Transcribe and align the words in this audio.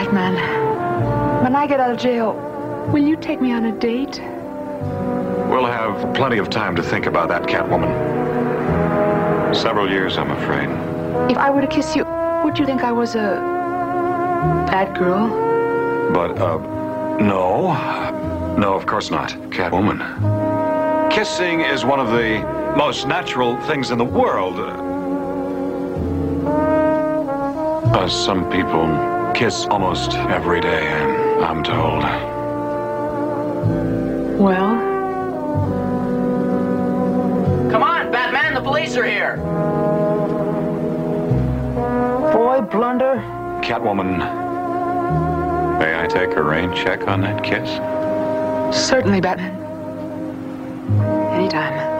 Batman, 0.00 0.34
when 1.44 1.54
I 1.54 1.66
get 1.66 1.78
out 1.78 1.90
of 1.90 1.98
jail, 1.98 2.32
will 2.90 3.06
you 3.06 3.16
take 3.16 3.38
me 3.38 3.52
on 3.52 3.66
a 3.66 3.72
date? 3.72 4.18
We'll 5.50 5.66
have 5.66 6.14
plenty 6.14 6.38
of 6.38 6.48
time 6.48 6.74
to 6.76 6.82
think 6.82 7.04
about 7.04 7.28
that, 7.28 7.42
Catwoman. 7.42 7.94
Several 9.54 9.90
years, 9.90 10.16
I'm 10.16 10.30
afraid. 10.30 10.70
If 11.30 11.36
I 11.36 11.50
were 11.50 11.60
to 11.60 11.66
kiss 11.66 11.94
you, 11.94 12.06
would 12.42 12.58
you 12.58 12.64
think 12.64 12.82
I 12.82 12.92
was 12.92 13.14
a 13.14 13.42
bad 14.70 14.96
girl? 14.96 15.28
But, 16.14 16.38
uh, 16.38 16.56
no. 17.18 17.74
No, 18.56 18.72
of 18.72 18.86
course 18.86 19.10
not. 19.10 19.28
Catwoman. 19.50 20.00
Kissing 21.10 21.60
is 21.60 21.84
one 21.84 22.00
of 22.00 22.08
the 22.08 22.40
most 22.74 23.06
natural 23.06 23.60
things 23.64 23.90
in 23.90 23.98
the 23.98 24.04
world. 24.06 24.58
Uh, 27.94 28.08
some 28.08 28.50
people 28.50 29.19
kiss 29.40 29.64
almost 29.70 30.12
every 30.12 30.60
day, 30.60 30.86
I'm 31.42 31.62
told. 31.64 32.02
Well, 34.38 34.76
Come 37.70 37.82
on, 37.82 38.12
Batman, 38.12 38.52
the 38.52 38.60
police 38.60 38.98
are 38.98 39.04
here. 39.06 39.38
boy 42.34 42.60
blunder. 42.70 43.14
Catwoman, 43.62 44.18
may 45.78 45.98
I 45.98 46.06
take 46.06 46.36
a 46.36 46.42
rain 46.42 46.74
check 46.76 47.08
on 47.08 47.22
that 47.22 47.42
kiss? 47.42 47.66
Certainly, 48.78 49.22
Batman. 49.22 49.56
Anytime. 51.32 51.99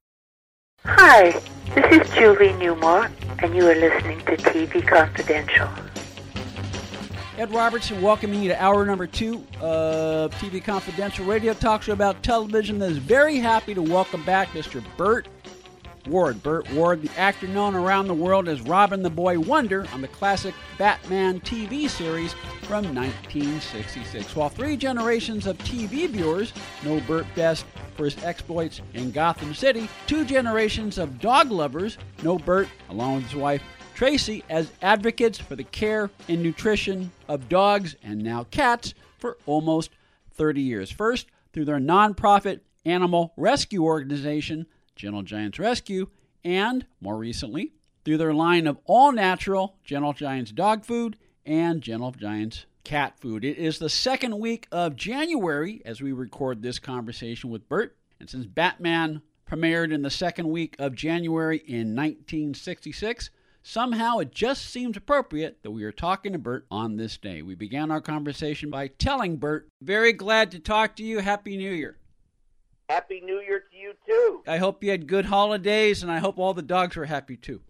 Hi, 0.83 1.29
this 1.75 2.01
is 2.01 2.09
Julie 2.15 2.53
Newmar, 2.53 3.11
and 3.43 3.53
you 3.53 3.69
are 3.69 3.75
listening 3.75 4.17
to 4.21 4.35
TV 4.35 4.83
Confidential. 4.83 5.69
Ed 7.37 7.53
Robertson 7.53 8.01
welcoming 8.01 8.41
you 8.41 8.49
to 8.49 8.59
hour 8.59 8.83
number 8.83 9.05
two 9.05 9.45
of 9.59 10.33
TV 10.35 10.63
Confidential 10.63 11.23
radio 11.23 11.53
talk 11.53 11.83
show 11.83 11.93
about 11.93 12.23
television 12.23 12.79
that 12.79 12.89
is 12.89 12.97
very 12.97 13.37
happy 13.37 13.75
to 13.75 13.81
welcome 13.83 14.23
back 14.23 14.47
Mr. 14.53 14.83
Burt 14.97 15.27
Ward. 16.07 16.41
Burt 16.41 16.67
Ward, 16.71 17.03
the 17.03 17.11
actor 17.15 17.47
known 17.47 17.75
around 17.75 18.07
the 18.07 18.15
world 18.15 18.49
as 18.49 18.59
Robin 18.61 19.03
the 19.03 19.09
Boy 19.11 19.39
Wonder 19.39 19.85
on 19.93 20.01
the 20.01 20.07
classic 20.07 20.55
Batman 20.79 21.41
TV 21.41 21.87
series 21.87 22.33
from 22.63 22.85
1966. 22.95 24.35
While 24.35 24.49
three 24.49 24.77
generations 24.77 25.45
of 25.45 25.59
TV 25.59 26.09
viewers 26.09 26.53
know 26.83 26.99
Burt 27.01 27.27
best 27.35 27.67
for 27.95 28.05
his 28.05 28.23
exploits 28.23 28.81
in 28.93 29.11
Gotham 29.11 29.53
City, 29.53 29.89
two 30.07 30.25
generations 30.25 30.97
of 30.97 31.19
dog 31.19 31.51
lovers 31.51 31.97
know 32.23 32.37
Burt, 32.37 32.67
along 32.89 33.15
with 33.15 33.23
his 33.25 33.35
wife 33.35 33.63
Tracy, 34.01 34.43
as 34.49 34.71
advocates 34.81 35.37
for 35.37 35.55
the 35.55 35.63
care 35.63 36.09
and 36.27 36.41
nutrition 36.41 37.11
of 37.27 37.49
dogs 37.49 37.95
and 38.01 38.23
now 38.23 38.45
cats 38.45 38.95
for 39.19 39.37
almost 39.45 39.91
30 40.33 40.59
years. 40.59 40.89
First, 40.91 41.27
through 41.53 41.65
their 41.65 41.79
nonprofit 41.79 42.61
animal 42.83 43.31
rescue 43.37 43.83
organization, 43.83 44.65
Gentle 44.95 45.21
Giants 45.21 45.59
Rescue, 45.59 46.07
and 46.43 46.85
more 46.99 47.15
recently, 47.15 47.73
through 48.03 48.17
their 48.17 48.33
line 48.33 48.65
of 48.65 48.79
all 48.85 49.11
natural 49.11 49.75
Gentle 49.83 50.13
Giants 50.13 50.51
dog 50.51 50.83
food 50.83 51.17
and 51.45 51.81
Gentle 51.81 52.11
Giants 52.11 52.65
cat 52.83 53.19
food. 53.19 53.43
It 53.43 53.57
is 53.57 53.79
the 53.79 53.89
second 53.89 54.39
week 54.39 54.67
of 54.71 54.95
January 54.95 55.81
as 55.85 56.01
we 56.01 56.11
record 56.11 56.61
this 56.61 56.79
conversation 56.79 57.49
with 57.49 57.67
Burt. 57.69 57.95
And 58.19 58.29
since 58.29 58.45
Batman 58.45 59.21
premiered 59.49 59.91
in 59.91 60.01
the 60.01 60.09
second 60.09 60.49
week 60.49 60.75
of 60.79 60.95
January 60.95 61.57
in 61.67 61.95
1966, 61.95 63.29
somehow 63.63 64.19
it 64.19 64.31
just 64.31 64.65
seems 64.65 64.97
appropriate 64.97 65.61
that 65.63 65.71
we 65.71 65.83
are 65.83 65.91
talking 65.91 66.33
to 66.33 66.39
Burt 66.39 66.65
on 66.71 66.97
this 66.97 67.17
day. 67.17 67.41
We 67.41 67.55
began 67.55 67.91
our 67.91 68.01
conversation 68.01 68.69
by 68.69 68.87
telling 68.87 69.37
Burt, 69.37 69.67
very 69.81 70.13
glad 70.13 70.51
to 70.51 70.59
talk 70.59 70.95
to 70.95 71.03
you. 71.03 71.19
Happy 71.19 71.57
New 71.57 71.71
Year. 71.71 71.97
Happy 72.89 73.21
New 73.21 73.39
Year 73.39 73.63
to 73.71 73.77
you 73.77 73.93
too. 74.05 74.43
I 74.47 74.57
hope 74.57 74.83
you 74.83 74.91
had 74.91 75.07
good 75.07 75.25
holidays, 75.25 76.03
and 76.03 76.11
I 76.11 76.19
hope 76.19 76.37
all 76.37 76.53
the 76.53 76.61
dogs 76.61 76.95
were 76.95 77.05
happy 77.05 77.37
too. 77.37 77.61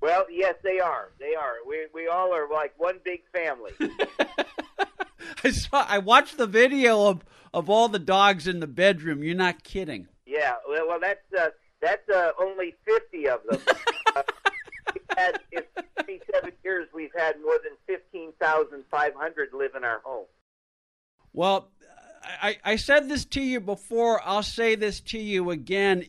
Well, 0.00 0.26
yes, 0.30 0.54
they 0.62 0.78
are. 0.78 1.10
They 1.18 1.34
are. 1.34 1.54
We 1.66 1.86
we 1.92 2.08
all 2.08 2.34
are 2.34 2.48
like 2.52 2.74
one 2.76 3.00
big 3.04 3.22
family. 3.32 3.72
I 5.44 5.50
saw. 5.50 5.86
I 5.88 5.98
watched 5.98 6.36
the 6.36 6.46
video 6.46 7.06
of 7.06 7.24
of 7.52 7.70
all 7.70 7.88
the 7.88 7.98
dogs 7.98 8.46
in 8.46 8.60
the 8.60 8.66
bedroom. 8.66 9.22
You're 9.22 9.34
not 9.34 9.64
kidding. 9.64 10.08
yeah. 10.26 10.54
Well, 10.68 10.88
well 10.88 11.00
that's 11.00 11.32
uh, 11.38 11.50
that's 11.80 12.08
uh, 12.08 12.32
only 12.38 12.74
fifty 12.84 13.28
of 13.28 13.40
them. 13.48 13.60
uh, 14.16 14.22
had 15.16 15.40
in 15.52 15.62
57 15.96 16.52
years, 16.64 16.88
we've 16.94 17.10
had 17.16 17.36
more 17.40 17.58
than 17.62 17.72
fifteen 17.86 18.32
thousand 18.40 18.84
five 18.90 19.14
hundred 19.14 19.50
live 19.52 19.74
in 19.74 19.84
our 19.84 20.00
home. 20.04 20.26
Well, 21.32 21.68
I, 22.42 22.58
I 22.64 22.76
said 22.76 23.08
this 23.08 23.24
to 23.26 23.40
you 23.40 23.60
before. 23.60 24.20
I'll 24.24 24.42
say 24.42 24.74
this 24.74 25.00
to 25.00 25.18
you 25.18 25.50
again. 25.50 26.06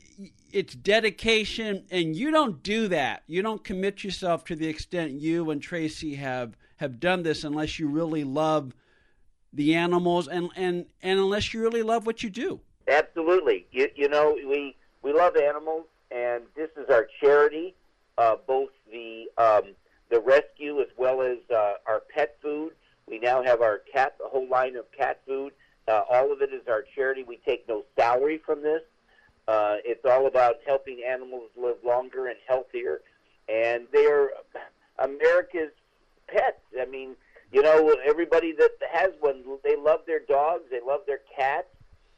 It's 0.51 0.73
dedication, 0.75 1.85
and 1.91 2.15
you 2.15 2.31
don't 2.31 2.63
do 2.63 2.87
that. 2.87 3.23
You 3.27 3.41
don't 3.41 3.63
commit 3.63 4.03
yourself 4.03 4.45
to 4.45 4.55
the 4.55 4.67
extent 4.67 5.11
you 5.11 5.49
and 5.51 5.61
Tracy 5.61 6.15
have 6.15 6.57
have 6.77 6.99
done 6.99 7.23
this 7.23 7.43
unless 7.43 7.79
you 7.79 7.87
really 7.87 8.23
love 8.23 8.73
the 9.53 9.75
animals 9.75 10.27
and 10.27 10.49
and 10.55 10.85
and 11.01 11.19
unless 11.19 11.53
you 11.53 11.61
really 11.61 11.83
love 11.83 12.05
what 12.05 12.23
you 12.23 12.29
do. 12.29 12.59
Absolutely. 12.87 13.67
You, 13.71 13.89
you 13.95 14.07
know, 14.07 14.37
we 14.47 14.75
we 15.01 15.13
love 15.13 15.35
animals, 15.35 15.85
and 16.11 16.43
this 16.55 16.69
is 16.77 16.89
our 16.89 17.07
charity. 17.19 17.75
Uh, 18.17 18.35
both 18.47 18.69
the 18.91 19.25
um, 19.37 19.75
the 20.09 20.19
rescue 20.19 20.79
as 20.79 20.87
well 20.97 21.21
as 21.21 21.37
uh, 21.53 21.73
our 21.85 22.01
pet 22.13 22.37
food. 22.41 22.71
We 23.07 23.19
now 23.19 23.43
have 23.43 23.61
our 23.61 23.81
cat, 23.93 24.15
a 24.25 24.27
whole 24.27 24.49
line 24.49 24.75
of 24.75 24.85
cat 24.91 25.21
food. 25.25 25.53
Uh, 25.87 26.01
all 26.09 26.31
of 26.31 26.41
it 26.41 26.53
is 26.53 26.67
our 26.67 26.83
charity. 26.95 27.23
We 27.23 27.39
take 27.45 27.67
no 27.67 27.83
salary 27.95 28.41
from 28.45 28.61
this. 28.61 28.81
Uh, 29.47 29.77
it's 29.85 30.03
all 30.05 30.27
about 30.27 30.55
helping 30.65 31.01
animals 31.07 31.49
live 31.55 31.77
longer 31.85 32.27
and 32.27 32.35
healthier, 32.47 32.99
and 33.47 33.87
they 33.93 34.05
are 34.05 34.31
America's 34.99 35.71
pets. 36.27 36.59
I 36.79 36.85
mean, 36.85 37.15
you 37.53 37.61
know, 37.61 37.95
everybody 38.05 38.53
that 38.53 38.71
has 38.91 39.11
one, 39.21 39.43
they 39.63 39.77
love 39.77 40.01
their 40.05 40.19
dogs, 40.19 40.63
they 40.69 40.81
love 40.85 41.01
their 41.07 41.21
cats, 41.33 41.67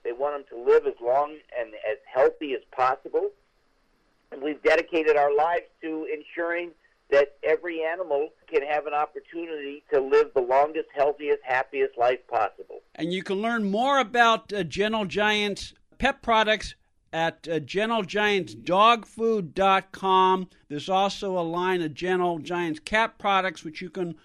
they 0.03 0.11
want 0.11 0.47
them 0.47 0.57
to 0.57 0.71
live 0.71 0.87
as 0.87 0.95
long 0.99 1.37
and 1.57 1.69
as 1.89 1.97
healthy 2.11 2.53
as 2.53 2.61
possible. 2.71 3.29
And 4.31 4.41
we've 4.41 4.61
dedicated 4.63 5.15
our 5.15 5.35
lives 5.35 5.65
to 5.81 6.07
ensuring 6.11 6.71
that 7.11 7.35
every 7.43 7.83
animal 7.83 8.29
can 8.47 8.61
have 8.61 8.85
an 8.85 8.93
opportunity 8.93 9.83
to 9.91 9.99
live 9.99 10.31
the 10.35 10.41
longest, 10.41 10.87
healthiest, 10.95 11.39
happiest 11.43 11.97
life 11.97 12.19
possible. 12.27 12.81
And 12.95 13.11
you 13.13 13.23
can 13.23 13.41
learn 13.41 13.69
more 13.69 13.99
about 13.99 14.53
uh, 14.53 14.63
Gentle 14.63 15.03
Giants 15.05 15.73
pet 15.97 16.21
products 16.21 16.75
at 17.11 17.47
uh, 17.47 17.59
gentlegiantsdogfood.com. 17.59 20.49
There's 20.67 20.89
also 20.89 21.35
a 21.37 21.41
line 21.41 21.81
of 21.81 21.95
Gentle 21.95 22.37
Giants 22.39 22.79
cat 22.79 23.17
products 23.17 23.63
which 23.63 23.81
you 23.81 23.89
can 23.89 24.15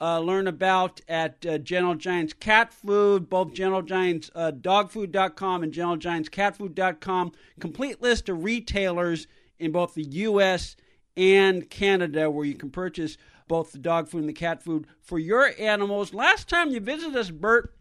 uh, 0.00 0.18
learn 0.18 0.48
about 0.48 1.00
at 1.08 1.46
uh, 1.46 1.58
Gentle 1.58 1.94
Giants 1.94 2.32
Cat 2.32 2.72
Food, 2.72 3.30
both 3.30 3.52
Gentle 3.52 3.82
Giants 3.82 4.28
uh, 4.34 4.50
Dogfood.com 4.50 5.62
and 5.62 5.72
Gentle 5.72 5.96
Giants 5.96 6.28
Catfood.com. 6.28 7.30
Complete 7.60 8.02
list 8.02 8.28
of 8.28 8.42
retailers 8.42 9.28
in 9.58 9.72
both 9.72 9.94
the 9.94 10.02
U.S. 10.02 10.76
and 11.16 11.68
Canada 11.70 12.30
where 12.30 12.44
you 12.44 12.54
can 12.54 12.70
purchase 12.70 13.16
both 13.46 13.72
the 13.72 13.78
dog 13.78 14.08
food 14.08 14.20
and 14.20 14.28
the 14.28 14.32
cat 14.32 14.62
food 14.62 14.86
for 15.00 15.18
your 15.18 15.52
animals. 15.58 16.14
Last 16.14 16.48
time 16.48 16.70
you 16.70 16.80
visited 16.80 17.16
us, 17.16 17.30
Burt, 17.30 17.74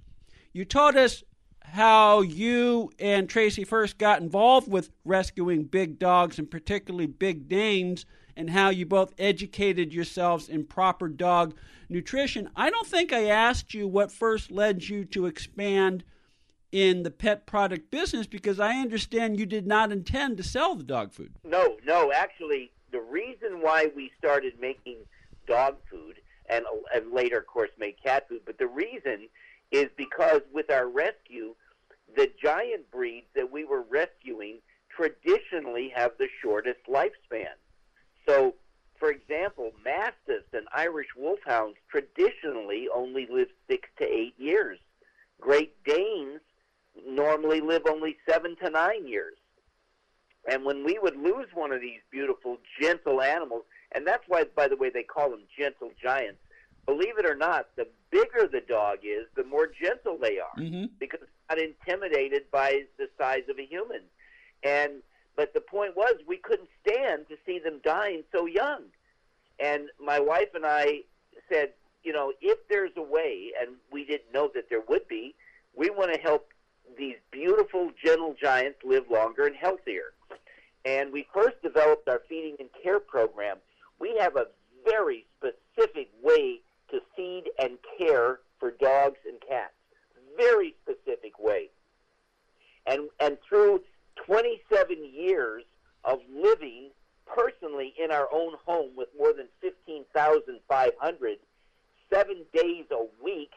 you 0.51 0.65
told 0.65 0.95
us 0.95 1.23
how 1.61 2.21
you 2.21 2.91
and 2.99 3.29
Tracy 3.29 3.63
first 3.63 3.97
got 3.97 4.21
involved 4.21 4.69
with 4.69 4.91
rescuing 5.05 5.63
big 5.63 5.97
dogs 5.97 6.37
and 6.37 6.51
particularly 6.51 7.07
big 7.07 7.47
Danes 7.47 8.05
and 8.35 8.49
how 8.49 8.69
you 8.69 8.85
both 8.85 9.13
educated 9.17 9.93
yourselves 9.93 10.49
in 10.49 10.65
proper 10.65 11.07
dog 11.07 11.55
nutrition. 11.89 12.49
I 12.55 12.69
don't 12.69 12.87
think 12.87 13.13
I 13.13 13.25
asked 13.25 13.73
you 13.73 13.87
what 13.87 14.11
first 14.11 14.51
led 14.51 14.87
you 14.87 15.05
to 15.05 15.25
expand 15.25 16.03
in 16.71 17.03
the 17.03 17.11
pet 17.11 17.45
product 17.45 17.91
business 17.91 18.25
because 18.25 18.59
I 18.59 18.77
understand 18.77 19.39
you 19.39 19.45
did 19.45 19.67
not 19.67 19.91
intend 19.91 20.37
to 20.37 20.43
sell 20.43 20.75
the 20.75 20.83
dog 20.83 21.13
food. 21.13 21.35
No, 21.43 21.77
no, 21.85 22.11
actually, 22.11 22.71
the 22.93 23.01
reason 23.01 23.59
why 23.59 23.87
we 23.95 24.11
started 24.17 24.53
making 24.61 24.99
dog 25.47 25.75
food 25.91 26.15
and, 26.47 26.63
and 26.93 27.11
later, 27.11 27.39
of 27.39 27.47
course, 27.47 27.71
made 27.77 27.95
cat 28.01 28.29
food, 28.29 28.41
but 28.45 28.57
the 28.57 28.67
reason 28.67 29.27
is 29.71 29.87
because 29.97 30.41
with 30.53 30.69
our 30.71 30.87
rescue, 30.87 31.55
the 32.15 32.29
giant 32.41 32.89
breeds 32.91 33.25
that 33.35 33.51
we 33.51 33.65
were 33.65 33.83
rescuing 33.89 34.59
traditionally 34.95 35.91
have 35.95 36.11
the 36.19 36.27
shortest 36.41 36.79
lifespan. 36.87 37.55
So, 38.27 38.53
for 38.99 39.09
example, 39.09 39.71
Mastiffs 39.83 40.53
and 40.53 40.67
Irish 40.71 41.07
Wolfhounds 41.17 41.77
traditionally 41.89 42.87
only 42.93 43.27
live 43.29 43.49
six 43.67 43.89
to 43.97 44.05
eight 44.05 44.35
years. 44.37 44.77
Great 45.41 45.83
Danes 45.83 46.41
normally 47.07 47.59
live 47.59 47.83
only 47.89 48.15
seven 48.29 48.55
to 48.57 48.69
nine 48.69 49.07
years. 49.07 49.35
And 50.49 50.65
when 50.65 50.83
we 50.83 50.99
would 51.01 51.15
lose 51.15 51.47
one 51.53 51.71
of 51.71 51.81
these 51.81 52.01
beautiful, 52.11 52.57
gentle 52.81 53.21
animals, 53.21 53.63
and 53.93 54.05
that's 54.05 54.23
why, 54.27 54.43
by 54.55 54.67
the 54.67 54.75
way, 54.75 54.89
they 54.89 55.03
call 55.03 55.29
them 55.29 55.43
gentle 55.57 55.91
giants. 56.01 56.39
Believe 56.85 57.17
it 57.17 57.25
or 57.25 57.35
not, 57.35 57.67
the 57.77 57.87
bigger 58.11 58.47
the 58.47 58.61
dog 58.67 58.99
is, 59.03 59.25
the 59.35 59.45
more 59.45 59.67
gentle 59.67 60.17
they 60.21 60.37
are 60.39 60.55
mm-hmm. 60.57 60.85
because 60.99 61.21
it's 61.21 61.31
not 61.49 61.59
intimidated 61.59 62.43
by 62.51 62.83
the 62.97 63.07
size 63.17 63.43
of 63.49 63.57
a 63.57 63.65
human. 63.65 64.01
And 64.63 65.01
but 65.35 65.53
the 65.53 65.61
point 65.61 65.95
was, 65.95 66.15
we 66.27 66.37
couldn't 66.37 66.69
stand 66.85 67.27
to 67.29 67.37
see 67.45 67.59
them 67.59 67.79
dying 67.83 68.23
so 68.31 68.45
young. 68.45 68.83
And 69.59 69.89
my 69.99 70.19
wife 70.19 70.49
and 70.53 70.65
I 70.65 71.01
said, 71.49 71.69
you 72.03 72.13
know, 72.13 72.33
if 72.41 72.59
there's 72.69 72.91
a 72.97 73.01
way, 73.01 73.51
and 73.59 73.71
we 73.91 74.05
didn't 74.05 74.31
know 74.33 74.51
that 74.53 74.69
there 74.69 74.81
would 74.87 75.07
be, 75.07 75.33
we 75.75 75.89
want 75.89 76.13
to 76.13 76.19
help 76.19 76.49
these 76.97 77.15
beautiful, 77.31 77.91
gentle 78.03 78.35
giants 78.39 78.79
live 78.83 79.05
longer 79.09 79.47
and 79.47 79.55
healthier. 79.55 80.13
And 80.85 81.11
we 81.11 81.27
first 81.33 81.61
developed 81.61 82.09
our 82.09 82.21
feeding 82.27 82.55
and 82.59 82.69
care 82.81 82.99
program. 82.99 83.57
We 83.99 84.17
have 84.19 84.35
a 84.35 84.47
very 84.85 85.25
specific 85.37 86.09
way 86.21 86.59
to 86.91 86.99
feed 87.15 87.45
and 87.57 87.77
care 87.97 88.39
for 88.59 88.71
dogs 88.71 89.19
and 89.27 89.39
cats. 89.47 89.73
Very 90.37 90.75
specific 90.83 91.39
way. 91.39 91.69
And 92.85 93.09
and 93.19 93.37
through 93.47 93.81
27 94.25 94.97
years 95.13 95.63
of 96.03 96.19
living 96.33 96.89
personally 97.25 97.93
in 98.03 98.11
our 98.11 98.27
own 98.33 98.53
home 98.65 98.91
with 98.95 99.07
more 99.17 99.33
than 99.33 99.47
15,500, 99.61 101.37
seven 102.11 102.45
days 102.53 102.85
a 102.91 103.05
week, 103.23 103.51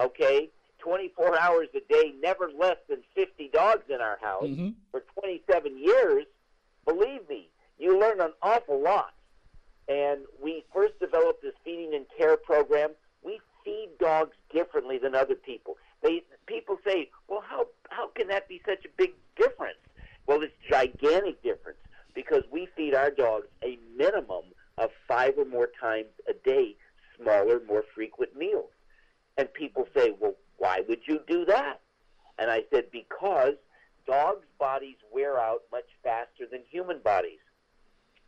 okay, 0.00 0.50
24 0.78 1.38
hours 1.38 1.68
a 1.74 1.92
day, 1.92 2.14
never 2.22 2.50
less 2.58 2.78
than 2.88 3.02
50 3.14 3.50
dogs 3.52 3.84
in 3.88 4.00
our 4.00 4.18
house 4.20 4.44
mm-hmm. 4.44 4.70
for 4.90 5.04
27 5.20 5.78
years, 5.78 6.24
believe 6.84 7.28
me, 7.28 7.48
you 7.78 7.98
learn 7.98 8.20
an 8.20 8.32
awful 8.42 8.80
lot. 8.80 9.14
And 9.88 10.20
we 10.42 10.64
first 10.72 10.98
developed 11.00 11.42
this 11.42 11.54
feeding 11.64 11.94
and 11.94 12.06
care 12.16 12.36
program. 12.36 12.90
We 13.22 13.40
feed 13.64 13.90
dogs 13.98 14.36
differently 14.52 14.98
than 14.98 15.14
other 15.14 15.34
people. 15.34 15.76
They 16.02 16.22
people 16.46 16.78
say, 16.86 17.10
"Well, 17.28 17.42
how 17.46 17.66
how 17.88 18.08
can 18.08 18.28
that 18.28 18.48
be 18.48 18.62
such 18.64 18.84
a 18.84 18.88
big 18.96 19.14
difference?" 19.36 19.78
Well, 20.26 20.42
it's 20.42 20.54
gigantic 20.68 21.42
difference 21.42 21.78
because 22.14 22.44
we 22.52 22.68
feed 22.76 22.94
our 22.94 23.10
dogs 23.10 23.46
a 23.64 23.78
minimum 23.96 24.44
of 24.78 24.90
five 25.06 25.34
or 25.36 25.44
more 25.44 25.70
times 25.80 26.08
a 26.28 26.32
day, 26.32 26.76
smaller, 27.16 27.60
more 27.66 27.84
frequent 27.94 28.36
meals. 28.36 28.70
And 29.36 29.52
people 29.52 29.86
say, 29.94 30.14
well, 30.18 30.34
why 30.58 30.82
would 30.88 31.00
you 31.06 31.20
do 31.26 31.44
that? 31.46 31.80
And 32.38 32.50
I 32.50 32.62
said, 32.72 32.84
because 32.90 33.54
dogs' 34.06 34.46
bodies 34.58 34.96
wear 35.12 35.38
out 35.38 35.62
much 35.70 35.86
faster 36.02 36.46
than 36.50 36.60
human 36.70 36.98
bodies. 37.00 37.40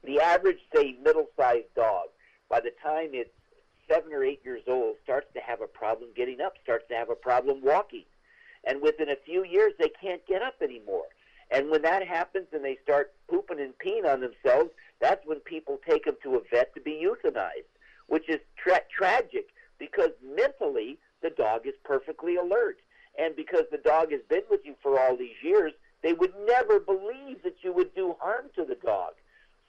The 0.04 0.20
average, 0.20 0.58
say, 0.74 0.96
middle 1.02 1.28
sized 1.38 1.74
dog, 1.76 2.08
by 2.48 2.60
the 2.60 2.72
time 2.82 3.10
it's 3.12 3.30
seven 3.88 4.12
or 4.12 4.24
eight 4.24 4.40
years 4.44 4.62
old, 4.66 4.96
starts 5.02 5.28
to 5.34 5.40
have 5.40 5.60
a 5.60 5.66
problem 5.66 6.10
getting 6.16 6.40
up, 6.40 6.54
starts 6.62 6.84
to 6.88 6.94
have 6.94 7.10
a 7.10 7.14
problem 7.14 7.62
walking. 7.62 8.04
And 8.64 8.80
within 8.80 9.08
a 9.08 9.16
few 9.24 9.44
years, 9.44 9.72
they 9.78 9.90
can't 10.00 10.26
get 10.26 10.42
up 10.42 10.56
anymore. 10.62 11.06
And 11.50 11.70
when 11.70 11.81
that 11.92 12.08
happens 12.08 12.46
and 12.52 12.64
they 12.64 12.78
start 12.82 13.12
pooping 13.28 13.60
and 13.60 13.74
peeing 13.78 14.10
on 14.10 14.20
themselves, 14.20 14.70
that's 14.98 15.26
when 15.26 15.40
people 15.40 15.78
take 15.86 16.06
them 16.06 16.16
to 16.22 16.36
a 16.36 16.40
vet 16.50 16.74
to 16.74 16.80
be 16.80 17.04
euthanized, 17.04 17.68
which 18.06 18.28
is 18.30 18.40
tra- 18.56 18.80
tragic 18.96 19.48
because 19.78 20.10
mentally 20.24 20.98
the 21.20 21.28
dog 21.30 21.66
is 21.66 21.74
perfectly 21.84 22.36
alert. 22.36 22.78
And 23.18 23.36
because 23.36 23.64
the 23.70 23.76
dog 23.76 24.10
has 24.10 24.22
been 24.30 24.44
with 24.48 24.60
you 24.64 24.74
for 24.82 24.98
all 24.98 25.18
these 25.18 25.36
years, 25.42 25.72
they 26.02 26.14
would 26.14 26.32
never 26.46 26.80
believe 26.80 27.42
that 27.44 27.56
you 27.62 27.74
would 27.74 27.94
do 27.94 28.16
harm 28.18 28.46
to 28.56 28.64
the 28.64 28.76
dog. 28.76 29.12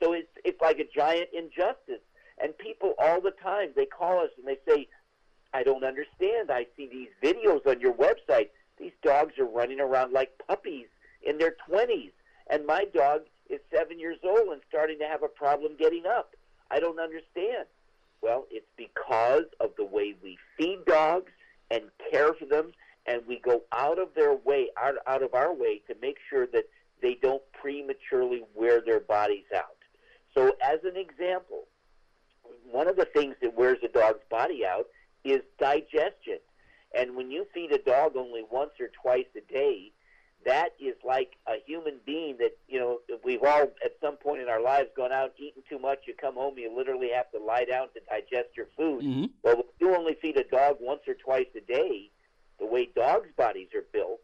So 0.01 0.13
it's 0.13 0.31
it's 0.45 0.61
like 0.61 0.79
a 0.79 0.87
giant 0.95 1.29
injustice. 1.33 2.03
And 2.41 2.57
people 2.57 2.93
all 2.99 3.19
the 3.19 3.33
time 3.43 3.71
they 3.75 3.85
call 3.85 4.19
us 4.19 4.29
and 4.37 4.47
they 4.47 4.57
say, 4.67 4.87
"I 5.53 5.63
don't 5.63 5.83
understand. 5.83 6.49
I 6.49 6.67
see 6.77 6.87
these 6.87 7.09
videos 7.21 7.67
on 7.67 7.81
your 7.81 7.93
website. 7.93 8.49
These 8.77 8.93
dogs 9.03 9.37
are 9.37 9.45
running 9.45 9.81
around 9.81 10.13
like 10.13 10.31
puppies 10.47 10.87
in 11.25 11.37
their 11.37 11.55
20s, 11.69 12.11
and 12.49 12.65
my 12.65 12.85
dog 12.93 13.21
is 13.49 13.59
seven 13.73 13.99
years 13.99 14.17
old 14.23 14.49
and 14.49 14.61
starting 14.67 14.99
to 14.99 15.05
have 15.05 15.23
a 15.23 15.27
problem 15.27 15.73
getting 15.77 16.05
up. 16.05 16.35
I 16.71 16.79
don't 16.79 16.99
understand. 16.99 17.67
Well, 18.21 18.45
it's 18.49 18.67
because 18.77 19.45
of 19.59 19.71
the 19.77 19.85
way 19.85 20.15
we 20.23 20.37
feed 20.57 20.85
dogs 20.85 21.31
and 21.69 21.83
care 22.09 22.33
for 22.33 22.45
them, 22.45 22.71
and 23.05 23.21
we 23.27 23.39
go 23.39 23.63
out 23.71 23.99
of 23.99 24.09
their 24.15 24.33
way, 24.33 24.69
out, 24.77 24.95
out 25.07 25.23
of 25.23 25.33
our 25.33 25.53
way, 25.53 25.81
to 25.87 25.95
make 26.01 26.17
sure 26.29 26.47
that 26.47 26.65
they 27.01 27.17
don't 27.21 27.43
prematurely 27.51 28.43
wear 28.55 28.81
their 28.81 29.01
bodies 29.01 29.45
out. 29.55 29.75
So, 30.33 30.55
as 30.63 30.79
an 30.83 30.95
example, 30.95 31.65
one 32.71 32.87
of 32.87 32.95
the 32.95 33.05
things 33.05 33.35
that 33.41 33.55
wears 33.55 33.77
a 33.83 33.87
dog's 33.87 34.23
body 34.29 34.65
out 34.65 34.87
is 35.23 35.41
digestion. 35.59 36.39
And 36.97 37.15
when 37.15 37.29
you 37.29 37.45
feed 37.53 37.71
a 37.71 37.77
dog 37.77 38.15
only 38.15 38.43
once 38.49 38.71
or 38.79 38.89
twice 39.01 39.25
a 39.35 39.53
day, 39.53 39.91
that 40.45 40.69
is 40.79 40.95
like 41.05 41.33
a 41.47 41.55
human 41.65 41.99
being 42.05 42.37
that 42.37 42.57
you 42.67 42.79
know 42.79 42.99
we've 43.23 43.43
all 43.43 43.63
at 43.83 43.91
some 44.01 44.17
point 44.17 44.41
in 44.41 44.49
our 44.49 44.61
lives 44.61 44.89
gone 44.95 45.11
out 45.11 45.33
eating 45.37 45.63
too 45.69 45.79
much 45.79 45.99
you 46.07 46.13
come 46.19 46.35
home 46.35 46.57
you 46.57 46.75
literally 46.75 47.09
have 47.13 47.29
to 47.31 47.39
lie 47.39 47.65
down 47.65 47.87
to 47.93 47.99
digest 48.09 48.55
your 48.55 48.67
food. 48.77 49.03
Mm-hmm. 49.03 49.25
well 49.43 49.59
if 49.59 49.65
you 49.79 49.95
only 49.95 50.15
feed 50.21 50.37
a 50.37 50.43
dog 50.43 50.77
once 50.79 51.01
or 51.07 51.15
twice 51.15 51.47
a 51.55 51.61
day 51.61 52.09
the 52.59 52.65
way 52.65 52.89
dogs 52.95 53.29
bodies 53.37 53.69
are 53.75 53.85
built. 53.91 54.21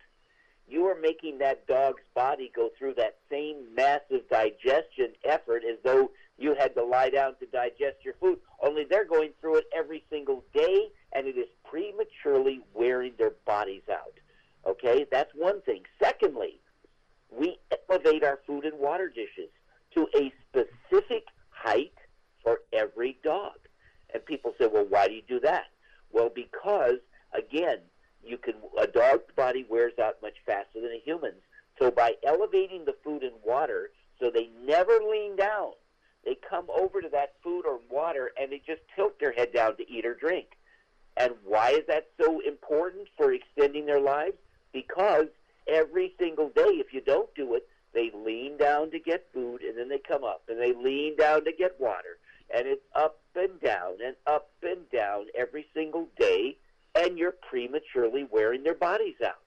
You 0.67 0.85
are 0.85 0.99
making 0.99 1.39
that 1.39 1.65
dog's 1.67 2.03
body 2.13 2.51
go 2.55 2.69
through 2.77 2.93
that 2.95 3.17
same 3.29 3.73
massive 3.75 4.29
digestion 4.29 5.13
effort 5.25 5.63
as 5.69 5.77
though 5.83 6.11
you 6.37 6.55
had 6.57 6.75
to 6.75 6.83
lie 6.83 7.09
down 7.09 7.35
to 7.39 7.47
digest 7.47 7.97
your 8.05 8.13
food. 8.21 8.39
Only 8.63 8.85
they're 8.89 9.05
going 9.05 9.31
through 9.41 9.57
it 9.57 9.65
every 9.75 10.03
single 10.09 10.43
day 10.53 10.89
and 11.13 11.27
it 11.27 11.37
is 11.37 11.47
prematurely 11.65 12.61
wearing 12.73 13.13
their 13.17 13.33
bodies 13.45 13.81
out 13.91 14.13
Okay, 14.67 15.05
that's 15.11 15.31
one 15.35 15.61
thing. 15.61 15.83
Secondly, 16.01 16.59
we 17.31 17.57
elevate 17.89 18.23
our 18.23 18.39
food 18.45 18.65
and 18.65 18.79
water 18.79 19.07
dishes 19.07 19.49
to 19.95 20.07
a 20.15 20.31
specific 20.49 21.25
height 21.49 21.93
for 22.43 22.59
every 22.73 23.17
dog. 23.23 23.53
And 24.13 24.25
people 24.25 24.53
say, 24.59 24.67
well, 24.67 24.85
why 24.87 25.07
do 25.07 25.13
you 25.13 25.21
do 25.27 25.39
that? 25.41 25.65
Well, 26.11 26.31
because, 26.33 26.99
again, 27.33 27.79
you 28.23 28.37
can 28.37 28.55
a 28.79 28.87
dog's 28.87 29.31
body 29.35 29.65
wears 29.69 29.93
out 30.01 30.17
much 30.21 30.35
faster 30.45 30.81
than 30.81 30.91
a 30.91 31.01
human's. 31.03 31.41
So 31.79 31.89
by 31.91 32.15
elevating 32.25 32.85
the 32.85 32.95
food 33.03 33.23
and 33.23 33.35
water 33.45 33.91
so 34.19 34.29
they 34.29 34.49
never 34.65 34.99
lean 35.09 35.35
down, 35.37 35.71
they 36.25 36.35
come 36.49 36.65
over 36.69 37.01
to 37.01 37.09
that 37.09 37.35
food 37.41 37.65
or 37.65 37.79
water 37.89 38.31
and 38.39 38.51
they 38.51 38.61
just 38.65 38.81
tilt 38.95 39.19
their 39.19 39.31
head 39.31 39.53
down 39.53 39.77
to 39.77 39.89
eat 39.89 40.05
or 40.05 40.15
drink. 40.15 40.47
And 41.15 41.33
why 41.45 41.71
is 41.71 41.83
that 41.87 42.07
so 42.19 42.39
important 42.45 43.07
for 43.17 43.31
extending 43.31 43.85
their 43.85 44.01
lives? 44.01 44.37
Because 44.83 45.27
every 45.67 46.13
single 46.19 46.49
day, 46.49 46.73
if 46.83 46.93
you 46.93 47.01
don't 47.01 47.33
do 47.35 47.55
it, 47.55 47.67
they 47.93 48.11
lean 48.25 48.57
down 48.57 48.91
to 48.91 48.99
get 48.99 49.27
food 49.33 49.61
and 49.61 49.77
then 49.77 49.89
they 49.89 49.99
come 49.99 50.23
up 50.23 50.43
and 50.47 50.59
they 50.59 50.73
lean 50.73 51.15
down 51.17 51.43
to 51.45 51.51
get 51.51 51.79
water. 51.79 52.17
and 52.55 52.67
it's 52.67 52.81
up 52.95 53.19
and 53.35 53.61
down 53.61 53.93
and 54.03 54.15
up 54.25 54.49
and 54.63 54.89
down 54.91 55.27
every 55.37 55.65
single 55.73 56.07
day, 56.17 56.57
and 56.95 57.17
you're 57.17 57.35
prematurely 57.47 58.25
wearing 58.31 58.63
their 58.63 58.73
bodies 58.73 59.21
out. 59.23 59.45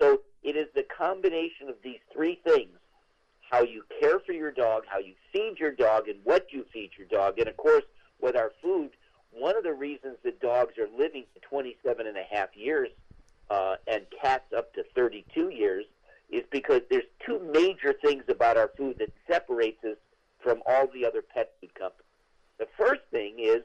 So 0.00 0.20
it 0.44 0.54
is 0.56 0.68
the 0.74 0.84
combination 0.84 1.68
of 1.68 1.74
these 1.82 1.98
three 2.12 2.38
things 2.44 2.78
how 3.50 3.62
you 3.62 3.84
care 4.00 4.18
for 4.20 4.32
your 4.32 4.52
dog, 4.52 4.84
how 4.88 4.98
you 4.98 5.14
feed 5.32 5.56
your 5.58 5.72
dog, 5.72 6.08
and 6.08 6.18
what 6.24 6.46
you 6.52 6.64
feed 6.72 6.90
your 6.96 7.06
dog. 7.08 7.38
And 7.38 7.48
of 7.48 7.56
course, 7.58 7.84
with 8.20 8.34
our 8.34 8.52
food, 8.62 8.90
one 9.32 9.56
of 9.56 9.64
the 9.64 9.74
reasons 9.74 10.16
that 10.24 10.40
dogs 10.40 10.78
are 10.78 10.88
living 10.96 11.24
27 11.50 12.06
and 12.06 12.16
a 12.16 12.24
half 12.34 12.48
years 12.56 12.88
uh, 13.52 13.76
and 13.86 14.06
cats 14.18 14.50
up 14.56 14.72
to 14.72 14.82
32 14.94 15.50
years 15.50 15.84
is 16.30 16.42
because 16.50 16.80
there's 16.90 17.04
two 17.26 17.38
major 17.52 17.94
things 18.02 18.24
about 18.28 18.56
our 18.56 18.70
food 18.78 18.96
that 18.98 19.12
separates 19.30 19.84
us 19.84 19.98
from 20.42 20.62
all 20.66 20.86
the 20.94 21.04
other 21.04 21.20
pet 21.20 21.52
food 21.60 21.74
companies. 21.74 22.06
The 22.58 22.66
first 22.78 23.02
thing 23.10 23.36
is 23.38 23.62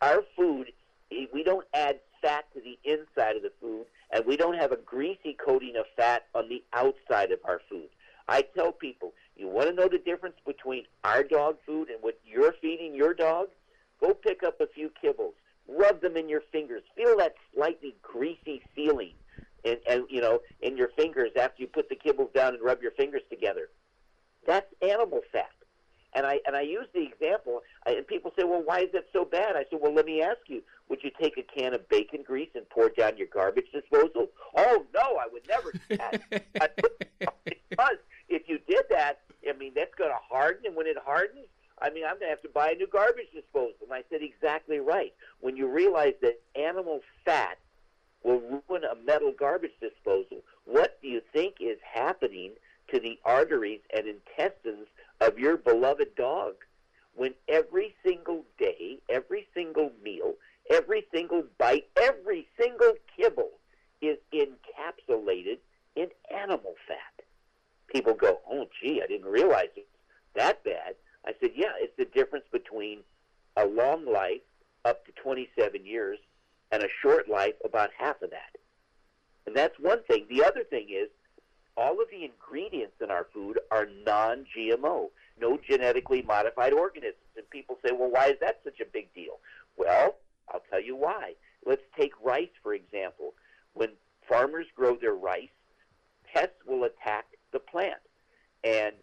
our 0.00 0.22
food, 0.34 0.72
we 1.10 1.44
don't 1.44 1.66
add 1.74 2.00
fat 2.22 2.46
to 2.54 2.60
the 2.60 2.78
inside 2.90 3.36
of 3.36 3.42
the 3.42 3.52
food, 3.60 3.84
and 4.10 4.24
we 4.24 4.38
don't 4.38 4.56
have 4.56 4.72
a 4.72 4.76
greasy 4.76 5.36
coating 5.44 5.74
of 5.76 5.84
fat 5.96 6.22
on 6.34 6.48
the 6.48 6.62
outside 6.72 7.30
of 7.30 7.40
our 7.44 7.60
food. 7.68 7.88
I 8.26 8.42
tell 8.56 8.72
people, 8.72 9.12
you 9.36 9.48
want 9.48 9.68
to 9.68 9.74
know 9.74 9.88
the 9.88 9.98
difference 9.98 10.36
between 10.46 10.84
our 11.02 11.22
dog 11.22 11.56
food 11.66 11.90
and 11.90 12.02
what 12.02 12.18
you're 12.24 12.54
feeding 12.62 12.94
your 12.94 13.12
dog? 13.12 13.48
Go 14.00 14.14
pick 14.14 14.42
up 14.42 14.60
a 14.62 14.66
few 14.66 14.90
kibbles, 15.02 15.34
rub 15.68 16.00
them 16.00 16.16
in 16.16 16.28
your 16.28 16.42
fingers, 16.52 16.82
feel 16.96 17.16
that 17.18 17.34
slightly 17.54 17.94
greasy 18.02 18.62
feeling, 18.74 19.14
and, 19.64 19.78
and 19.88 20.04
you 20.08 20.20
know 20.20 20.40
in 20.60 20.76
your 20.76 20.88
fingers 20.96 21.30
after 21.38 21.62
you 21.62 21.68
put 21.68 21.88
the 21.88 21.96
kibbles 21.96 22.32
down 22.32 22.54
and 22.54 22.62
rub 22.62 22.82
your 22.82 22.92
fingers 22.92 23.22
together. 23.30 23.68
That's 24.46 24.66
animal 24.82 25.20
fat. 25.32 25.50
And 26.14 26.24
I 26.26 26.38
and 26.46 26.54
I 26.54 26.60
use 26.60 26.86
the 26.94 27.02
example, 27.02 27.62
and 27.86 28.06
people 28.06 28.32
say, 28.38 28.44
"Well, 28.44 28.62
why 28.62 28.80
is 28.80 28.92
that 28.92 29.06
so 29.12 29.24
bad?" 29.24 29.56
I 29.56 29.64
said, 29.68 29.80
"Well, 29.82 29.92
let 29.92 30.06
me 30.06 30.22
ask 30.22 30.38
you: 30.46 30.62
Would 30.88 31.02
you 31.02 31.10
take 31.20 31.36
a 31.36 31.42
can 31.42 31.74
of 31.74 31.88
bacon 31.88 32.22
grease 32.22 32.50
and 32.54 32.68
pour 32.68 32.86
it 32.86 32.96
down 32.96 33.16
your 33.16 33.26
garbage 33.26 33.66
disposal?" 33.72 34.28
Oh 34.56 34.86
no, 34.94 35.16
I 35.16 35.26
would 35.32 35.46
never 35.48 35.72
do 35.72 35.96
that. 35.96 36.22
because 37.68 37.96
if 38.28 38.48
you 38.48 38.60
did 38.68 38.84
that, 38.90 39.22
I 39.48 39.54
mean, 39.54 39.72
that's 39.74 39.94
going 39.96 40.10
to 40.10 40.18
harden, 40.30 40.66
and 40.66 40.76
when 40.76 40.86
it 40.86 40.96
hardens, 41.04 41.46
I 41.84 41.90
mean, 41.90 42.04
I'm 42.04 42.18
going 42.18 42.28
to 42.28 42.30
have 42.30 42.42
to 42.42 42.48
buy 42.48 42.70
a 42.70 42.74
new 42.74 42.86
garbage 42.86 43.30
disposal. 43.34 43.74
And 43.82 43.92
I 43.92 44.04
said, 44.08 44.22
exactly 44.22 44.78
right. 44.78 45.12
When 45.40 45.54
you 45.54 45.68
realize 45.68 46.14
that 46.22 46.40
animal 46.56 47.00
fat 47.26 47.58
will 48.22 48.40
ruin 48.40 48.84
a 48.84 48.94
metal 48.94 49.34
garbage 49.38 49.78
disposal, 49.82 50.38
what 50.64 50.98
do 51.02 51.08
you 51.08 51.20
think 51.34 51.56
is 51.60 51.76
happening 51.84 52.52
to 52.88 52.98
the 52.98 53.18
arteries 53.26 53.80
and 53.94 54.06
intestines 54.06 54.86
of 55.20 55.38
your 55.38 55.58
beloved 55.58 56.14
dog? 56.16 56.54
When 57.14 57.34
every 57.48 57.94
single 58.02 58.46
day, 58.58 58.98
every 59.10 59.46
single 59.52 59.92
meal, 60.02 60.34
every 60.70 61.06
single 61.12 61.44
bite, 61.58 61.86
every 62.00 62.48
single 62.58 62.94
kibble 63.14 63.50
is 64.00 64.16
encapsulated 64.32 65.58
in 65.96 66.08
animal 66.34 66.76
fat 66.88 67.24
people 67.94 68.14
go, 68.14 68.40
"Oh, 68.50 68.66
gee, 68.80 69.00
I 69.00 69.06
didn't 69.06 69.30
realize 69.30 69.68
it 69.76 69.86
was 69.92 70.32
that 70.34 70.64
bad." 70.64 70.96
I 71.24 71.34
said, 71.40 71.52
"Yeah, 71.54 71.72
it's 71.78 71.96
the 71.96 72.04
difference 72.04 72.46
between 72.52 73.04
a 73.56 73.66
long 73.66 74.04
life 74.04 74.42
up 74.84 75.04
to 75.06 75.12
27 75.12 75.86
years 75.86 76.18
and 76.70 76.82
a 76.82 76.88
short 77.02 77.28
life 77.28 77.54
about 77.64 77.90
half 77.96 78.20
of 78.22 78.30
that." 78.30 78.56
And 79.46 79.54
that's 79.54 79.78
one 79.78 80.02
thing. 80.04 80.26
The 80.28 80.44
other 80.44 80.64
thing 80.64 80.90
is 80.90 81.08
all 81.76 82.00
of 82.00 82.08
the 82.10 82.24
ingredients 82.24 83.00
in 83.00 83.10
our 83.10 83.24
food 83.32 83.58
are 83.70 83.86
non-GMO, 83.86 85.10
no 85.38 85.58
genetically 85.58 86.22
modified 86.22 86.72
organisms. 86.72 87.36
And 87.36 87.48
people 87.50 87.78
say, 87.84 87.92
"Well, 87.92 88.10
why 88.10 88.28
is 88.28 88.38
that 88.40 88.60
such 88.62 88.80
a 88.80 88.84
big 88.84 89.12
deal?" 89.14 89.40
Well, 89.76 90.16
I'll 90.48 90.64
tell 90.70 90.80
you 90.80 90.96
why. 90.96 91.34
Let's 91.64 91.84
take 91.96 92.12
rice 92.22 92.54
for 92.62 92.74
example. 92.74 93.34
When 93.72 93.96
farmers 94.28 94.66
grow 94.74 94.96
their 94.96 95.14
rice, 95.14 95.48
pests 96.24 96.64
will 96.66 96.84
attack 96.84 97.26
the 97.50 97.58
plant. 97.58 98.00
And 98.62 98.94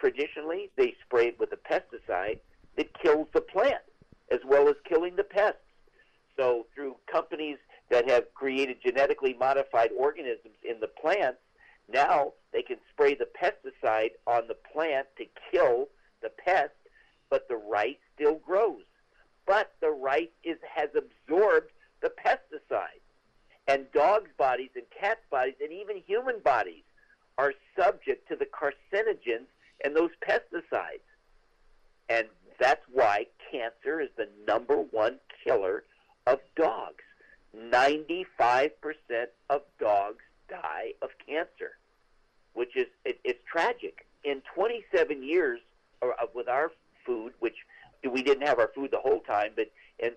traditionally, 0.00 0.70
they 0.76 0.94
spray 1.04 1.28
it 1.28 1.38
with 1.38 1.52
a 1.52 1.56
pesticide 1.56 2.40
that 2.76 2.98
kills 3.00 3.28
the 3.32 3.40
plant 3.40 3.82
as 4.30 4.40
well 4.46 4.68
as 4.68 4.76
killing 4.88 5.16
the 5.16 5.24
pests. 5.24 5.58
So, 6.36 6.66
through 6.74 6.96
companies 7.10 7.58
that 7.90 8.08
have 8.08 8.32
created 8.34 8.78
genetically 8.84 9.34
modified 9.38 9.90
organisms 9.96 10.56
in 10.68 10.80
the 10.80 10.88
plants, 10.88 11.38
now 11.92 12.32
they 12.52 12.62
can 12.62 12.78
spray 12.92 13.14
the 13.14 13.28
pesticide 13.40 14.10
on 14.26 14.48
the 14.48 14.56
plant 14.72 15.06
to 15.18 15.24
kill 15.50 15.88
the 16.22 16.30
pest, 16.30 16.70
but 17.28 17.48
the 17.48 17.56
rice 17.56 17.96
still 18.14 18.36
grows. 18.36 18.84
But 19.46 19.72
the 19.80 19.90
rice 19.90 20.28
is, 20.44 20.56
has 20.74 20.90
absorbed 20.96 21.70
the 22.00 22.12
pesticide. 22.24 23.02
And 23.66 23.90
dogs' 23.92 24.30
bodies 24.38 24.70
and 24.74 24.84
cats' 24.98 25.20
bodies 25.30 25.54
and 25.60 25.72
even 25.72 26.02
human 26.06 26.38
bodies 26.40 26.84
are 27.38 27.52
subject 27.76 28.28
to 28.28 28.36
the 28.36 28.46
carcinogens 28.46 29.46
and 29.84 29.96
those 29.96 30.10
pesticides. 30.26 31.06
And 32.08 32.26
that's 32.58 32.84
why 32.92 33.26
cancer 33.50 34.00
is 34.00 34.10
the 34.16 34.28
number 34.46 34.76
one 34.76 35.18
killer 35.44 35.84
of 36.26 36.40
dogs. 36.56 37.02
95% 37.56 38.70
of 39.48 39.62
dogs 39.80 40.22
die 40.48 40.92
of 41.02 41.10
cancer, 41.26 41.78
which 42.54 42.76
is 42.76 42.86
it, 43.04 43.18
it's 43.24 43.40
tragic. 43.50 44.06
In 44.24 44.42
27 44.54 45.22
years 45.22 45.60
or, 46.00 46.12
uh, 46.20 46.26
with 46.34 46.48
our 46.48 46.70
food, 47.04 47.32
which 47.40 47.56
we 48.08 48.22
didn't 48.22 48.46
have 48.46 48.58
our 48.58 48.70
food 48.74 48.90
the 48.90 48.98
whole 48.98 49.20
time, 49.20 49.52
but 49.56 49.70
in, 49.98 50.12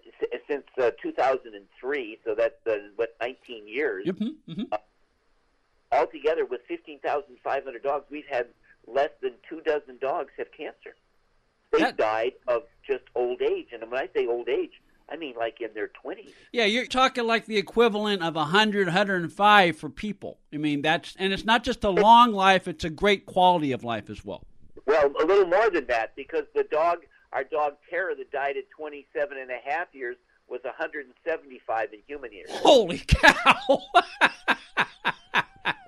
since 0.47 0.63
uh, 0.81 0.91
2003, 1.01 2.19
so 2.23 2.35
that's 2.35 2.55
uh, 2.67 2.77
what 2.95 3.15
19 3.21 3.67
years. 3.67 4.05
Mm-hmm, 4.07 4.51
mm-hmm. 4.51 4.61
Uh, 4.71 4.77
altogether, 5.91 6.45
with 6.45 6.61
15,500 6.67 7.83
dogs, 7.83 8.05
we've 8.09 8.27
had 8.29 8.47
less 8.87 9.09
than 9.21 9.33
two 9.47 9.61
dozen 9.61 9.97
dogs 9.99 10.31
have 10.37 10.47
cancer. 10.55 10.95
They 11.71 11.79
that... 11.79 11.97
died 11.97 12.33
of 12.47 12.63
just 12.85 13.03
old 13.15 13.41
age. 13.41 13.67
And 13.73 13.89
when 13.89 13.99
I 13.99 14.09
say 14.15 14.27
old 14.27 14.49
age, 14.49 14.81
I 15.09 15.17
mean 15.17 15.35
like 15.37 15.59
in 15.61 15.69
their 15.73 15.89
20s. 16.03 16.31
Yeah, 16.51 16.65
you're 16.65 16.85
talking 16.85 17.25
like 17.25 17.45
the 17.45 17.57
equivalent 17.57 18.23
of 18.23 18.35
100, 18.35 18.87
105 18.87 19.77
for 19.77 19.89
people. 19.89 20.39
I 20.53 20.57
mean, 20.57 20.81
that's, 20.81 21.15
and 21.17 21.33
it's 21.33 21.45
not 21.45 21.63
just 21.63 21.83
a 21.83 21.89
long 21.89 22.31
life, 22.31 22.67
it's 22.67 22.83
a 22.83 22.89
great 22.89 23.25
quality 23.25 23.71
of 23.71 23.83
life 23.83 24.09
as 24.09 24.23
well. 24.23 24.43
Well, 24.85 25.11
a 25.21 25.25
little 25.25 25.47
more 25.47 25.69
than 25.69 25.87
that 25.87 26.15
because 26.15 26.43
the 26.53 26.63
dog, 26.63 26.99
our 27.31 27.43
dog 27.43 27.73
Tara, 27.89 28.15
that 28.15 28.31
died 28.31 28.57
at 28.57 28.69
27 28.77 29.37
and 29.37 29.49
a 29.49 29.59
half 29.69 29.87
years, 29.93 30.17
was 30.47 30.61
175 30.63 31.93
in 31.93 31.99
human 32.05 32.31
years. 32.31 32.49
Holy 32.51 32.99
cow! 32.99 33.79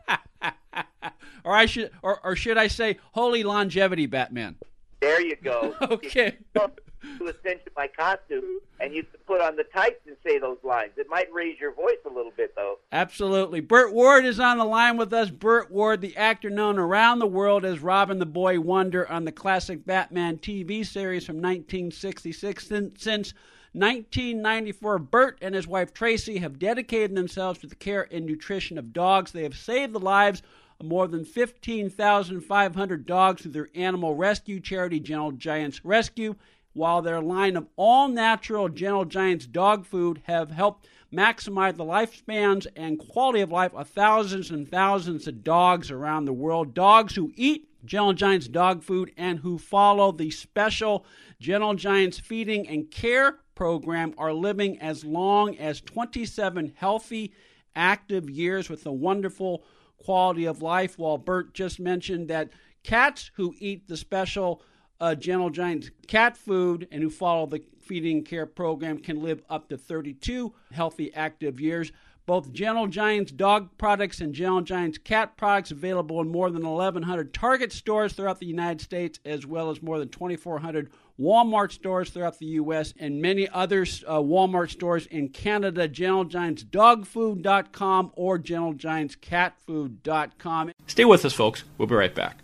or 1.46 1.56
I 1.56 1.68
should, 1.68 1.92
or, 2.02 2.20
or 2.26 2.36
should 2.36 2.58
I 2.58 2.68
say, 2.68 2.98
holy 3.14 3.44
longevity, 3.44 4.08
Batman? 4.08 4.56
There 5.00 5.22
you 5.22 5.36
go. 5.42 5.76
okay. 5.82 6.38
To 6.56 7.26
essentially 7.26 7.72
my 7.78 7.88
costume, 7.88 8.60
and 8.80 8.92
you 8.92 9.04
can 9.04 9.20
put 9.28 9.40
on 9.40 9.56
the 9.56 9.64
tights 9.64 10.02
and 10.08 10.18
say 10.26 10.40
those 10.40 10.58
lines. 10.64 10.94
It 10.98 11.06
might 11.08 11.32
raise 11.32 11.60
your 11.60 11.72
voice 11.72 12.00
a 12.04 12.10
little 12.12 12.32
bit, 12.36 12.56
though. 12.56 12.80
Absolutely. 12.92 13.60
Burt 13.60 13.94
Ward 13.94 14.26
is 14.26 14.40
on 14.40 14.58
the 14.58 14.66
line 14.66 14.98
with 14.98 15.14
us. 15.14 15.30
Burt 15.30 15.70
Ward, 15.70 16.02
the 16.02 16.18
actor 16.18 16.50
known 16.50 16.80
around 16.80 17.20
the 17.20 17.28
world 17.28 17.64
as 17.64 17.80
Robin 17.80 18.18
the 18.18 18.26
Boy 18.26 18.60
Wonder 18.60 19.08
on 19.08 19.24
the 19.24 19.32
classic 19.32 19.86
Batman 19.86 20.38
TV 20.38 20.84
series 20.84 21.26
from 21.28 21.36
1966. 21.36 22.68
Since, 22.68 23.04
since 23.04 23.34
1994, 23.74 24.98
Burt 24.98 25.38
and 25.44 25.54
his 25.54 25.68
wife 25.68 25.94
Tracy 25.94 26.40
have 26.40 26.58
dedicated 26.58 27.16
themselves 27.16 27.60
to 27.60 27.68
the 27.68 27.76
care 27.76 28.08
and 28.12 28.26
nutrition 28.26 28.80
of 28.80 28.94
dogs. 28.94 29.32
They 29.32 29.44
have 29.44 29.56
saved 29.56 29.94
the 29.94 30.00
lives 30.00 30.42
more 30.84 31.08
than 31.08 31.26
15,500 31.26 33.06
dogs 33.06 33.42
through 33.42 33.52
their 33.52 33.70
animal 33.76 34.16
rescue 34.16 34.60
charity, 34.60 35.00
Gentle 35.00 35.32
Giants 35.32 35.84
Rescue, 35.84 36.36
while 36.74 37.02
their 37.02 37.22
line 37.22 37.56
of 37.56 37.68
all 37.78 38.08
natural 38.10 38.68
Gentle 38.68 39.06
Giants 39.06 39.48
dog 39.48 39.86
food 39.86 40.22
have 40.26 40.52
helped 40.52 40.88
maximize 41.14 41.78
the 41.78 41.86
lifespans 41.86 42.68
and 42.76 43.00
quality 43.00 43.40
of 43.40 43.52
life 43.52 43.74
of 43.74 43.88
thousands 43.88 44.52
and 44.52 44.70
thousands 44.70 45.28
of 45.28 45.44
dogs 45.44 45.90
around 45.90 46.26
the 46.26 46.34
world. 46.34 46.74
Dogs 46.74 47.16
who 47.16 47.32
eat 47.36 47.70
Gentle 47.86 48.14
Giants 48.14 48.48
dog 48.48 48.84
food 48.84 49.12
and 49.16 49.40
who 49.40 49.58
follow 49.58 50.12
the 50.12 50.32
special 50.32 51.06
Gentle 51.40 51.76
Giants 51.76 52.20
feeding 52.20 52.68
and 52.68 52.92
care 52.92 53.40
program 53.54 54.14
are 54.18 54.34
living 54.34 54.78
as 54.80 55.06
long 55.06 55.56
as 55.58 55.80
27 55.82 56.74
healthy, 56.76 57.34
active 57.76 58.30
years 58.30 58.70
with 58.70 58.86
a 58.86 58.92
wonderful 58.92 59.64
quality 60.06 60.46
of 60.46 60.62
life. 60.62 61.00
While 61.00 61.18
Burt 61.18 61.54
just 61.54 61.80
mentioned 61.80 62.28
that 62.30 62.50
cats 62.84 63.32
who 63.36 63.56
eat 63.60 63.88
the 63.88 63.98
special 63.98 64.62
uh, 65.02 65.16
Gentle 65.16 65.50
Giant 65.50 65.90
cat 66.08 66.38
food 66.38 66.88
and 66.92 67.02
who 67.02 67.10
follow 67.10 67.48
the 67.48 67.64
feeding 67.82 68.24
care 68.24 68.46
program 68.46 69.00
can 69.00 69.22
live 69.22 69.42
up 69.50 69.68
to 69.70 69.78
32 69.78 70.54
healthy, 70.72 71.14
active 71.14 71.60
years. 71.60 71.92
both 72.26 72.52
Gentle 72.54 72.88
Giants 72.88 73.32
dog 73.32 73.70
products 73.78 74.20
and 74.22 74.34
Gentle 74.34 74.62
Giants 74.62 74.98
cat 74.98 75.38
products 75.38 75.72
available 75.72 76.20
in 76.22 76.32
more 76.32 76.50
than 76.50 76.66
1,100 76.66 77.34
Target 77.34 77.72
stores 77.72 78.14
throughout 78.14 78.40
the 78.40 78.46
United 78.48 78.82
States, 78.82 79.20
as 79.26 79.46
well 79.46 79.70
as 79.70 79.82
more 79.82 80.00
than 80.00 80.10
2,400 80.10 80.90
Walmart 81.20 81.72
stores 81.72 82.10
throughout 82.10 82.40
the 82.40 82.48
U.S. 82.48 82.94
and 83.00 83.22
many 83.22 83.48
other 83.50 83.84
uh, 83.84 84.20
Walmart 84.20 84.70
stores 84.70 85.06
in 85.08 85.30
Canada. 85.30 85.88
GentleGiantsDogFood.com 85.88 88.12
or 88.16 88.38
GentleGiantsCatFood.com. 88.40 90.72
Stay 90.88 91.06
with 91.06 91.24
us, 91.26 91.34
folks. 91.34 91.64
We'll 91.78 91.88
be 91.88 91.96
right 91.96 92.14
back. 92.14 92.40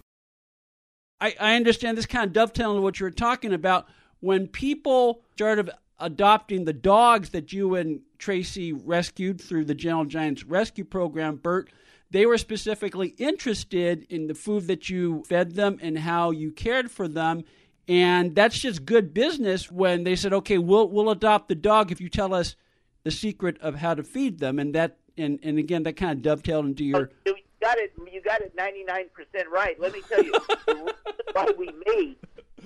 I, 1.19 1.35
I 1.39 1.55
understand 1.55 1.97
this 1.97 2.05
kind 2.05 2.25
of 2.25 2.33
dovetailing 2.33 2.81
what 2.81 2.99
you 2.99 3.05
were 3.05 3.11
talking 3.11 3.53
about. 3.53 3.87
When 4.21 4.47
people 4.47 5.21
started 5.33 5.69
adopting 5.99 6.65
the 6.65 6.73
dogs 6.73 7.29
that 7.29 7.53
you 7.53 7.75
and 7.75 8.01
Tracy 8.17 8.73
rescued 8.73 9.39
through 9.39 9.65
the 9.65 9.75
Gentle 9.75 10.05
Giants 10.05 10.43
Rescue 10.43 10.85
Program, 10.85 11.35
Burt, 11.37 11.69
they 12.09 12.25
were 12.25 12.37
specifically 12.37 13.09
interested 13.17 14.05
in 14.09 14.27
the 14.27 14.33
food 14.33 14.67
that 14.67 14.89
you 14.89 15.23
fed 15.27 15.55
them 15.55 15.79
and 15.81 15.97
how 15.99 16.31
you 16.31 16.51
cared 16.51 16.91
for 16.91 17.07
them. 17.07 17.43
And 17.87 18.35
that's 18.35 18.57
just 18.59 18.85
good 18.85 19.13
business 19.13 19.71
when 19.71 20.03
they 20.03 20.15
said, 20.15 20.33
okay, 20.33 20.57
we'll, 20.57 20.87
we'll 20.89 21.09
adopt 21.09 21.49
the 21.49 21.55
dog 21.55 21.91
if 21.91 21.99
you 21.99 22.09
tell 22.09 22.33
us 22.33 22.55
the 23.03 23.11
secret 23.11 23.57
of 23.61 23.75
how 23.75 23.93
to 23.95 24.03
feed 24.03 24.39
them. 24.39 24.59
And 24.59 24.73
that, 24.75 24.97
and, 25.17 25.39
and 25.43 25.57
again, 25.57 25.83
that 25.83 25.93
kind 25.93 26.11
of 26.11 26.21
dovetailed 26.21 26.65
into 26.65 26.83
your. 26.85 27.09
You 27.25 27.67
got 27.67 27.77
it. 27.77 27.93
You 28.11 28.21
got 28.23 28.41
it 28.41 28.55
99% 28.57 29.07
right. 29.51 29.79
Let 29.79 29.93
me 29.93 30.01
tell 30.09 30.23
you, 30.23 30.33
why 31.33 31.47
we 31.59 31.69
made 31.85 32.15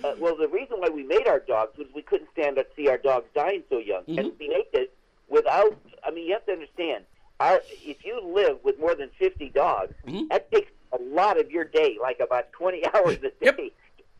uh, 0.04 0.14
well, 0.20 0.36
the 0.36 0.48
reason 0.48 0.78
why 0.80 0.90
we 0.90 1.04
made 1.04 1.26
our 1.28 1.40
dogs 1.40 1.78
was 1.78 1.88
we 1.96 2.02
couldn't 2.02 2.30
stand 2.34 2.58
to 2.58 2.66
see 2.76 2.88
our 2.90 2.98
dogs 2.98 3.26
dying 3.34 3.64
so 3.70 3.78
young, 3.80 4.04
Mm-hmm. 4.04 4.20
and 4.20 4.32
we 4.40 4.50
made 4.50 4.66
it 4.74 4.94
without. 5.30 5.78
I 6.06 6.12
mean, 6.12 6.28
you 6.28 6.34
have 6.34 6.46
to 6.48 6.52
understand. 6.52 7.06
Our, 7.40 7.62
if 7.84 8.04
you 8.06 8.22
live 8.24 8.58
with 8.64 8.80
more 8.80 8.96
than 8.96 9.10
50 9.20 9.50
dogs, 9.50 9.94
Mm-hmm. 10.08 10.28
that 10.30 10.52
takes 10.52 10.72
a 10.92 11.02
lot 11.02 11.40
of 11.40 11.50
your 11.52 11.64
day, 11.66 11.98
like 12.02 12.20
about 12.20 12.52
20 12.54 12.84
hours 12.94 13.16
a 13.18 13.20
day, 13.22 13.32
Yep. 13.42 13.60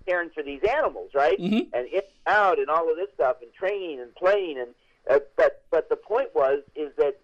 Caring 0.06 0.30
for 0.32 0.44
these 0.44 0.62
animals, 0.64 1.12
right? 1.14 1.40
Mhm. 1.40 1.68
And 1.74 1.88
in 1.88 1.96
and 1.96 2.04
out 2.28 2.60
and 2.60 2.70
all 2.70 2.90
of 2.90 2.96
this 2.98 3.10
stuff, 3.14 3.38
and 3.42 3.54
training 3.54 4.00
and 4.00 4.14
playing, 4.16 4.58
and 4.60 4.74
uh, 5.10 5.20
but 5.36 5.64
but 5.72 5.90
the 5.90 5.96
point 5.96 6.30
was 6.36 6.62
is 6.76 6.92
that 6.98 7.18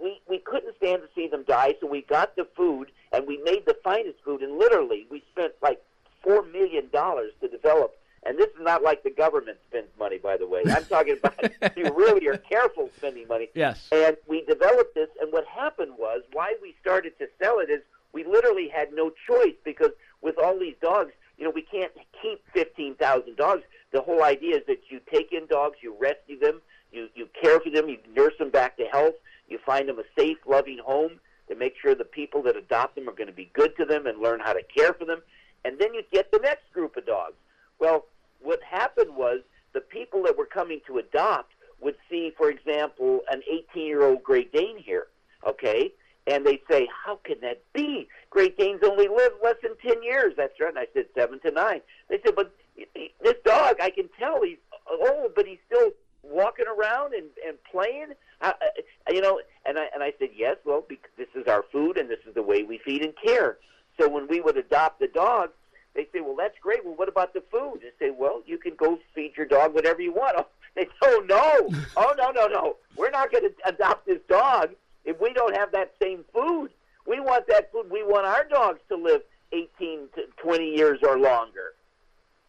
we 0.00 0.20
we 0.28 0.38
couldn't 0.38 0.76
stand 0.76 1.02
to 1.02 1.08
see 1.14 1.28
them 1.28 1.44
die, 1.44 1.74
so 1.80 1.86
we 1.86 2.02
got 2.02 2.36
the 2.36 2.46
food 2.56 2.90
and 3.12 3.26
we 3.26 3.38
made 3.44 3.64
the 3.66 3.76
finest 3.82 4.18
food, 4.24 4.42
and 4.42 4.58
literally 4.58 5.06
we 5.10 5.22
spent 5.32 5.52
like 5.62 5.80
four 6.22 6.42
million 6.42 6.88
dollars 6.92 7.32
to 7.40 7.48
develop. 7.48 7.96
And 8.24 8.36
this 8.36 8.48
is 8.48 8.60
not 8.60 8.82
like 8.82 9.04
the 9.04 9.10
government 9.10 9.58
spends 9.68 9.86
money, 10.00 10.18
by 10.18 10.36
the 10.36 10.48
way. 10.48 10.62
I'm 10.68 10.84
talking 10.88 11.16
about 11.16 11.76
you 11.76 11.84
really 11.94 12.26
are 12.26 12.36
careful 12.38 12.90
spending 12.96 13.28
money. 13.28 13.48
Yes. 13.54 13.86
And 13.92 14.16
we 14.26 14.44
developed 14.44 14.96
this, 14.96 15.08
and 15.20 15.32
what 15.32 15.46
happened 15.46 15.92
was 15.96 16.22
why 16.32 16.56
we 16.60 16.74
started 16.80 17.16
to 17.20 17.28
sell 17.40 17.60
it 17.60 17.70
is 17.70 17.82
we 18.12 18.24
literally 18.24 18.68
had 18.68 18.92
no 18.92 19.12
choice 19.28 19.54
because 19.64 19.90
with 20.22 20.38
all 20.38 20.58
these 20.58 20.74
dogs, 20.82 21.12
you 21.38 21.44
know, 21.44 21.50
we 21.54 21.62
can't 21.62 21.92
keep 22.20 22.42
15,000 22.86 23.36
dogs. 23.36 23.62
The 23.92 24.00
whole 24.00 24.22
idea 24.22 24.56
is 24.56 24.62
that 24.66 24.82
you 24.90 25.00
take 25.12 25.32
in 25.32 25.46
dogs, 25.46 25.78
you 25.82 25.96
rescue 25.98 26.38
them, 26.38 26.60
you, 26.92 27.08
you 27.14 27.28
care 27.40 27.60
for 27.60 27.70
them, 27.70 27.88
you 27.88 27.98
nurse 28.14 28.34
them 28.38 28.50
back 28.50 28.76
to 28.76 28.84
health, 28.84 29.14
you 29.48 29.58
find 29.64 29.88
them 29.88 29.98
a 29.98 30.04
safe, 30.18 30.38
loving 30.46 30.78
home 30.84 31.20
to 31.48 31.54
make 31.54 31.74
sure 31.80 31.94
the 31.94 32.04
people 32.04 32.42
that 32.42 32.56
adopt 32.56 32.96
them 32.96 33.08
are 33.08 33.12
going 33.12 33.28
to 33.28 33.32
be 33.32 33.50
good 33.54 33.76
to 33.76 33.84
them 33.84 34.06
and 34.06 34.20
learn 34.20 34.40
how 34.40 34.52
to 34.52 34.62
care 34.62 34.92
for 34.92 35.04
them. 35.04 35.20
And 35.64 35.78
then 35.78 35.94
you 35.94 36.02
get 36.12 36.30
the 36.30 36.40
next 36.42 36.72
group 36.72 36.96
of 36.96 37.06
dogs. 37.06 37.34
Well, 37.78 38.06
what 38.40 38.60
happened 38.62 39.16
was 39.16 39.40
the 39.72 39.80
people 39.80 40.22
that 40.24 40.36
were 40.36 40.46
coming 40.46 40.80
to 40.86 40.98
adopt 40.98 41.52
would 41.80 41.96
see, 42.10 42.32
for 42.36 42.50
example, 42.50 43.20
an 43.30 43.42
18 43.50 43.86
year 43.86 44.02
old 44.02 44.22
Great 44.22 44.52
Dane 44.52 44.78
here, 44.78 45.08
okay? 45.46 45.92
And 46.26 46.44
they'd 46.44 46.62
say, 46.68 46.88
How 47.04 47.20
can 47.24 47.36
that 47.42 47.62
be? 47.72 48.08
Great 48.30 48.58
Danes 48.58 48.80
only 48.84 49.08
live 49.08 49.32
less 49.42 49.56
than 49.62 49.76
10 49.86 50.02
years. 50.02 50.34
That's 50.36 50.58
right. 50.60 50.70
And 50.70 50.78
I 50.78 50.86
said, 50.92 51.06
Seven 51.14 51.40
to 51.40 51.50
nine. 51.50 51.80
They 52.08 52.18
said, 52.24 52.34
But 52.34 52.52
this 53.22 53.34
dog, 53.44 53.76
I 53.80 53.90
can 53.90 54.08
tell 54.18 54.42
he's 54.42 54.58
old, 54.90 55.32
but 55.34 55.46
he's 55.46 55.58
still 55.66 55.90
walking 56.22 56.66
around 56.66 57.14
and, 57.14 57.26
and 57.46 57.56
playing. 57.70 58.08
Uh, 58.40 58.52
uh, 58.60 59.12
you 59.12 59.20
know, 59.20 59.40
and 59.64 59.78
I, 59.78 59.86
and 59.94 60.02
I 60.02 60.12
said, 60.18 60.30
Yes, 60.34 60.56
well, 60.64 60.84
because 60.85 60.85
this 61.16 61.28
is 61.34 61.46
our 61.46 61.64
food 61.72 61.96
and 61.98 62.08
this 62.08 62.20
is 62.26 62.34
the 62.34 62.42
way 62.42 62.62
we 62.62 62.78
feed 62.78 63.02
and 63.02 63.14
care. 63.16 63.58
So 63.98 64.08
when 64.08 64.28
we 64.28 64.40
would 64.40 64.56
adopt 64.56 65.00
the 65.00 65.08
dog, 65.08 65.50
they 65.94 66.06
say, 66.12 66.20
"Well, 66.20 66.36
that's 66.36 66.58
great. 66.60 66.84
Well, 66.84 66.94
what 66.94 67.08
about 67.08 67.32
the 67.32 67.40
food?" 67.40 67.80
They 67.80 68.06
say, 68.06 68.10
"Well, 68.10 68.42
you 68.46 68.58
can 68.58 68.74
go 68.74 68.98
feed 69.14 69.36
your 69.36 69.46
dog 69.46 69.74
whatever 69.74 70.02
you 70.02 70.12
want." 70.12 70.36
Oh, 70.38 70.46
They 70.74 70.84
say, 70.84 70.90
"Oh 71.04 71.24
no, 71.26 71.84
oh 71.96 72.14
no, 72.18 72.30
no, 72.30 72.46
no. 72.46 72.76
We're 72.96 73.10
not 73.10 73.32
going 73.32 73.44
to 73.44 73.54
adopt 73.64 74.04
this 74.06 74.20
dog 74.28 74.74
if 75.06 75.18
we 75.18 75.32
don't 75.32 75.56
have 75.56 75.72
that 75.72 75.94
same 76.00 76.24
food. 76.34 76.68
We 77.06 77.18
want 77.18 77.46
that 77.48 77.72
food. 77.72 77.90
We 77.90 78.02
want 78.02 78.26
our 78.26 78.44
dogs 78.44 78.80
to 78.90 78.96
live 78.96 79.22
18 79.52 80.08
to 80.16 80.22
20 80.36 80.74
years 80.76 81.00
or 81.02 81.18
longer." 81.18 81.74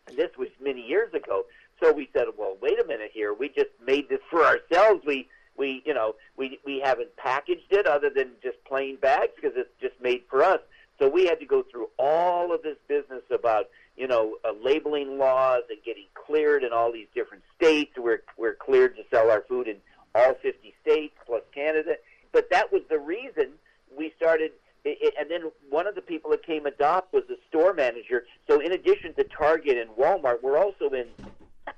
And 0.07 0.17
this 0.17 0.31
was 0.37 0.49
many 0.59 0.81
years 0.81 1.13
ago. 1.13 1.45
So 1.81 1.93
we 1.93 2.09
said, 2.11 2.25
"Well, 2.37 2.57
wait 2.61 2.79
a 2.81 2.85
minute 2.85 3.11
here. 3.13 3.33
We 3.33 3.47
just 3.47 3.69
made 3.85 4.09
this 4.09 4.21
for 4.29 4.43
ourselves. 4.43 5.05
We." 5.05 5.29
We, 5.57 5.81
you 5.85 5.93
know, 5.93 6.15
we 6.37 6.59
we 6.65 6.79
haven't 6.79 7.15
packaged 7.17 7.71
it 7.71 7.87
other 7.87 8.09
than 8.09 8.31
just 8.43 8.63
plain 8.65 8.97
bags 8.97 9.33
because 9.35 9.53
it's 9.57 9.69
just 9.81 9.99
made 10.01 10.23
for 10.29 10.43
us. 10.43 10.59
So 10.99 11.07
we 11.09 11.25
had 11.25 11.39
to 11.39 11.45
go 11.45 11.63
through 11.63 11.89
all 11.99 12.53
of 12.53 12.63
this 12.63 12.77
business 12.87 13.21
about, 13.31 13.65
you 13.95 14.07
know, 14.07 14.37
uh, 14.43 14.51
labeling 14.63 15.17
laws 15.19 15.61
and 15.69 15.77
getting 15.85 16.05
cleared 16.15 16.63
in 16.63 16.73
all 16.73 16.91
these 16.91 17.05
different 17.13 17.43
states. 17.55 17.91
We're, 17.97 18.21
we're 18.35 18.55
cleared 18.55 18.95
to 18.95 19.03
sell 19.11 19.29
our 19.29 19.43
food 19.47 19.67
in 19.67 19.77
all 20.15 20.33
50 20.41 20.73
states 20.81 21.13
plus 21.27 21.43
Canada. 21.53 21.97
But 22.31 22.49
that 22.49 22.71
was 22.71 22.81
the 22.89 22.97
reason 22.97 23.51
we 23.95 24.11
started. 24.17 24.53
i- 24.87 24.97
i- 25.03 25.11
And 25.19 25.29
then 25.29 25.51
one 25.69 25.85
of 25.85 25.93
the 25.93 26.01
people 26.01 26.31
that 26.31 26.43
came 26.43 26.65
adopt 26.65 27.13
was 27.13 27.23
the 27.27 27.37
store 27.47 27.73
manager. 27.75 28.25
So 28.49 28.59
in 28.59 28.71
addition 28.71 29.13
to 29.15 29.23
Target 29.23 29.77
and 29.77 29.91
Walmart, 29.91 30.41
we're 30.41 30.57
also 30.57 30.89
in 30.89 31.09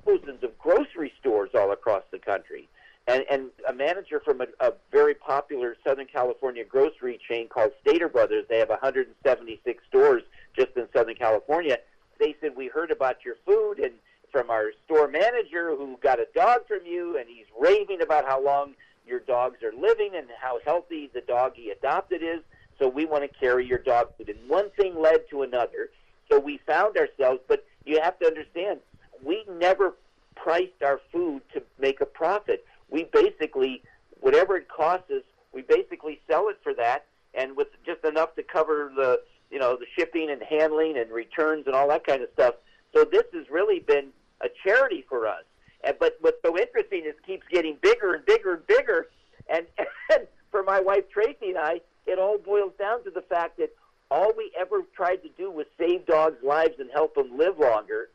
thousands 0.06 0.44
of 0.44 0.58
grocery 0.58 1.12
stores 1.20 1.50
all 1.54 1.72
across 1.74 2.04
the 2.12 2.20
country. 2.20 2.70
And, 3.06 3.26
and 3.30 3.50
a 3.68 3.74
manager 3.90 4.22
from 4.24 4.42
a, 4.42 4.46
a 4.60 4.74
very 4.92 5.16
popular 5.16 5.76
Southern 5.84 6.06
California 6.06 6.64
grocery 6.64 7.20
chain 7.28 7.48
called 7.48 7.72
Stater 7.82 8.08
Brothers, 8.08 8.46
they 8.48 8.60
have 8.60 8.70
176 8.70 9.84
stores 9.88 10.24
just 10.56 10.70
in 10.76 10.88
Southern 10.94 11.16
California. 11.16 11.78
They 12.20 12.36
said, 12.40 12.52
We 12.56 12.68
heard 12.68 12.92
about 12.92 13.26
your 13.26 13.36
food 13.46 13.80
and 13.80 13.94
from 14.32 14.52
our 14.52 14.72
store 14.86 15.08
manager 15.08 15.76
who 15.76 15.98
got 16.04 16.20
a 16.20 16.28
dog 16.36 16.68
from 16.68 16.86
you, 16.86 17.18
and 17.18 17.28
he's 17.28 17.48
raving 17.60 18.02
about 18.02 18.26
how 18.26 18.44
long 18.44 18.76
your 19.08 19.22
dogs 19.22 19.64
are 19.64 19.74
living 19.74 20.12
and 20.16 20.28
how 20.40 20.60
healthy 20.64 21.10
the 21.12 21.22
dog 21.22 21.54
he 21.56 21.72
adopted 21.72 22.22
is. 22.22 22.42
So 22.78 22.88
we 22.88 23.06
want 23.06 23.24
to 23.24 23.40
carry 23.40 23.66
your 23.66 23.80
dog 23.80 24.10
food. 24.18 24.30
And 24.30 24.48
one 24.48 24.70
thing 24.78 25.02
led 25.02 25.22
to 25.32 25.42
another. 25.42 25.90
So 26.30 26.40
we 26.40 26.60
found 26.68 26.96
ourselves, 26.96 27.42
but 27.48 27.66
you 27.86 28.00
have 28.02 28.20
to 28.20 28.28
understand, 28.28 28.82
we 29.24 29.44
never 29.50 29.96
priced 30.36 30.84
our 30.86 31.02
food 31.12 31.42
to 31.54 31.64
make 31.80 32.02
a 32.02 32.06
profit. 32.06 32.66
We 33.00 33.06
basically, 33.14 33.82
whatever 34.20 34.58
it 34.58 34.68
costs 34.68 35.10
us, 35.10 35.24
we 35.54 35.62
basically 35.62 36.20
sell 36.30 36.50
it 36.50 36.58
for 36.62 36.74
that, 36.74 37.06
and 37.34 37.56
with 37.56 37.68
just 37.86 38.04
enough 38.04 38.36
to 38.36 38.44
cover 38.44 38.92
the, 38.94 39.22
you 39.50 39.58
know, 39.58 39.78
the 39.78 39.86
shipping 39.98 40.30
and 40.30 40.42
handling 40.44 40.98
and 40.98 41.10
returns 41.12 41.66
and 41.66 41.76
all 41.76 41.88
that 41.88 42.06
kind 42.06 42.22
of 42.22 42.30
stuff. 42.34 42.56
So 42.94 43.06
this 43.06 43.24
has 43.34 43.50
really 43.50 43.80
been 43.80 44.10
a 44.42 44.48
charity 44.64 45.06
for 45.08 45.28
us. 45.28 45.44
And, 45.84 45.96
but 45.98 46.18
what's 46.20 46.42
so 46.46 46.58
interesting 46.58 47.04
is 47.06 47.14
it 47.16 47.26
keeps 47.26 47.48
getting 47.50 47.78
bigger 47.82 48.16
and 48.16 48.26
bigger 48.26 48.56
and 48.56 48.68
bigger. 48.68 49.08
And, 49.50 49.66
and 50.12 50.28
for 50.52 50.64
my 50.64 50.82
wife 50.82 51.10
Tracy 51.10 51.50
and 51.50 51.58
I, 51.58 51.82
it 52.06 52.20
all 52.20 52.38
boils 52.38 52.74
down 52.78 53.04
to 53.06 53.12
the 53.12 53.22
fact 53.22 53.60
that 53.60 53.74
all 54.12 54.34
we 54.36 54.52
ever 54.60 54.82
tried 54.94 55.24
to 55.24 55.30
do 55.38 55.50
was 55.50 55.68
save 55.78 56.06
dogs' 56.06 56.44
lives 56.44 56.80
and 56.80 56.90
help 56.92 57.16
them 57.16 57.38
live 57.38 57.60
longer. 57.60 58.10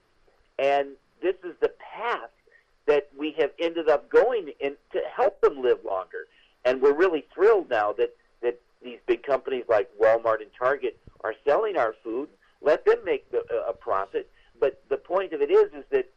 And 0.59 0.89
this 1.23 1.37
is 1.43 1.55
the 1.63 1.73
path 1.79 2.31
that 2.87 3.09
we 3.17 3.35
have 3.39 3.51
ended 3.59 3.89
up 3.89 4.11
going 4.11 4.51
in 4.61 4.77
to 4.93 5.01
help 5.15 5.41
them 5.41 5.63
live 5.63 5.79
longer. 5.85 6.27
And 6.65 6.81
we're 6.81 6.95
really 6.95 7.25
thrilled 7.35 7.71
now 7.71 7.93
that, 7.95 8.15
that 8.43 8.61
these 8.83 8.99
big 9.07 9.23
companies 9.23 9.65
like 9.69 9.91
Walmart 10.01 10.41
and 10.41 10.51
Target 10.59 10.99
are 11.23 11.35
selling 11.47 11.77
our 11.77 11.95
food. 12.03 12.29
Let 12.61 12.85
them 12.85 12.99
make 13.05 13.31
the, 13.31 13.45
a 13.69 13.73
profit. 13.73 14.31
But 14.61 14.83
the 14.89 14.97
point 14.97 15.33
of 15.33 15.41
it 15.41 15.51
is, 15.51 15.73
is 15.75 15.85
that 15.91 16.11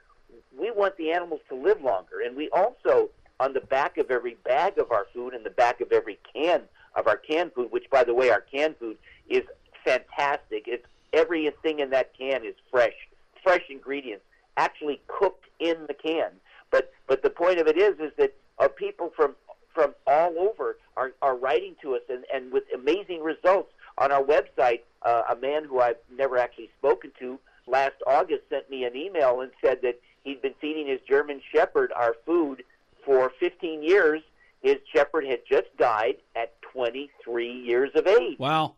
we 0.57 0.71
want 0.71 0.97
the 0.97 1.11
animals 1.11 1.41
to 1.49 1.55
live 1.55 1.81
longer. 1.81 2.21
And 2.25 2.35
we 2.35 2.49
also, 2.49 3.09
on 3.39 3.53
the 3.53 3.61
back 3.61 3.97
of 3.97 4.11
every 4.11 4.37
bag 4.43 4.77
of 4.77 4.91
our 4.91 5.07
food 5.13 5.33
and 5.33 5.45
the 5.45 5.49
back 5.51 5.81
of 5.81 5.91
every 5.91 6.19
can 6.33 6.63
of 6.95 7.07
our 7.07 7.17
canned 7.17 7.53
food, 7.53 7.71
which, 7.71 7.89
by 7.89 8.03
the 8.03 8.13
way, 8.13 8.29
our 8.29 8.41
canned 8.41 8.75
food 8.77 8.97
is 9.29 9.43
fantastic. 9.85 10.63
It's 10.67 10.85
everything 11.13 11.79
in 11.79 11.89
that 11.91 12.17
can 12.17 12.43
is 12.43 12.55
fresh, 12.71 12.95
fresh 13.43 13.63
ingredients, 13.69 14.23
actually 14.57 15.01
cooked 15.07 15.45
in 15.59 15.77
the 15.87 15.93
can. 15.93 16.31
But 16.71 16.91
but 17.07 17.23
the 17.23 17.29
point 17.29 17.59
of 17.59 17.67
it 17.67 17.77
is, 17.77 17.99
is 17.99 18.11
that 18.17 18.33
uh, 18.59 18.67
people 18.67 19.11
from 19.15 19.35
from 19.73 19.93
all 20.07 20.37
over 20.39 20.77
are, 20.95 21.11
are 21.21 21.37
writing 21.37 21.75
to 21.83 21.93
us 21.95 22.01
and, 22.09 22.25
and 22.33 22.51
with 22.51 22.63
amazing 22.73 23.21
results 23.21 23.71
on 23.97 24.11
our 24.11 24.23
website. 24.23 24.81
Uh, 25.03 25.21
a 25.29 25.35
man 25.35 25.63
who 25.63 25.79
I've 25.79 25.97
never 26.17 26.37
actually 26.37 26.69
spoken 26.79 27.11
to 27.19 27.39
last 27.67 27.95
August 28.07 28.43
sent 28.49 28.69
me 28.69 28.83
an 28.85 28.95
email 28.95 29.41
and 29.41 29.51
said 29.61 29.79
that 29.83 29.99
he'd 30.23 30.41
been 30.41 30.55
feeding 30.59 30.87
his 30.87 30.99
German 31.07 31.41
Shepherd 31.53 31.91
our 31.95 32.15
food 32.25 32.63
for 33.05 33.31
15 33.39 33.83
years, 33.83 34.21
his 34.61 34.75
shepherd 34.93 35.25
had 35.25 35.39
just 35.49 35.67
died 35.77 36.17
at 36.35 36.59
23 36.73 37.51
years 37.51 37.91
of 37.95 38.07
age. 38.07 38.37
Wow. 38.37 38.73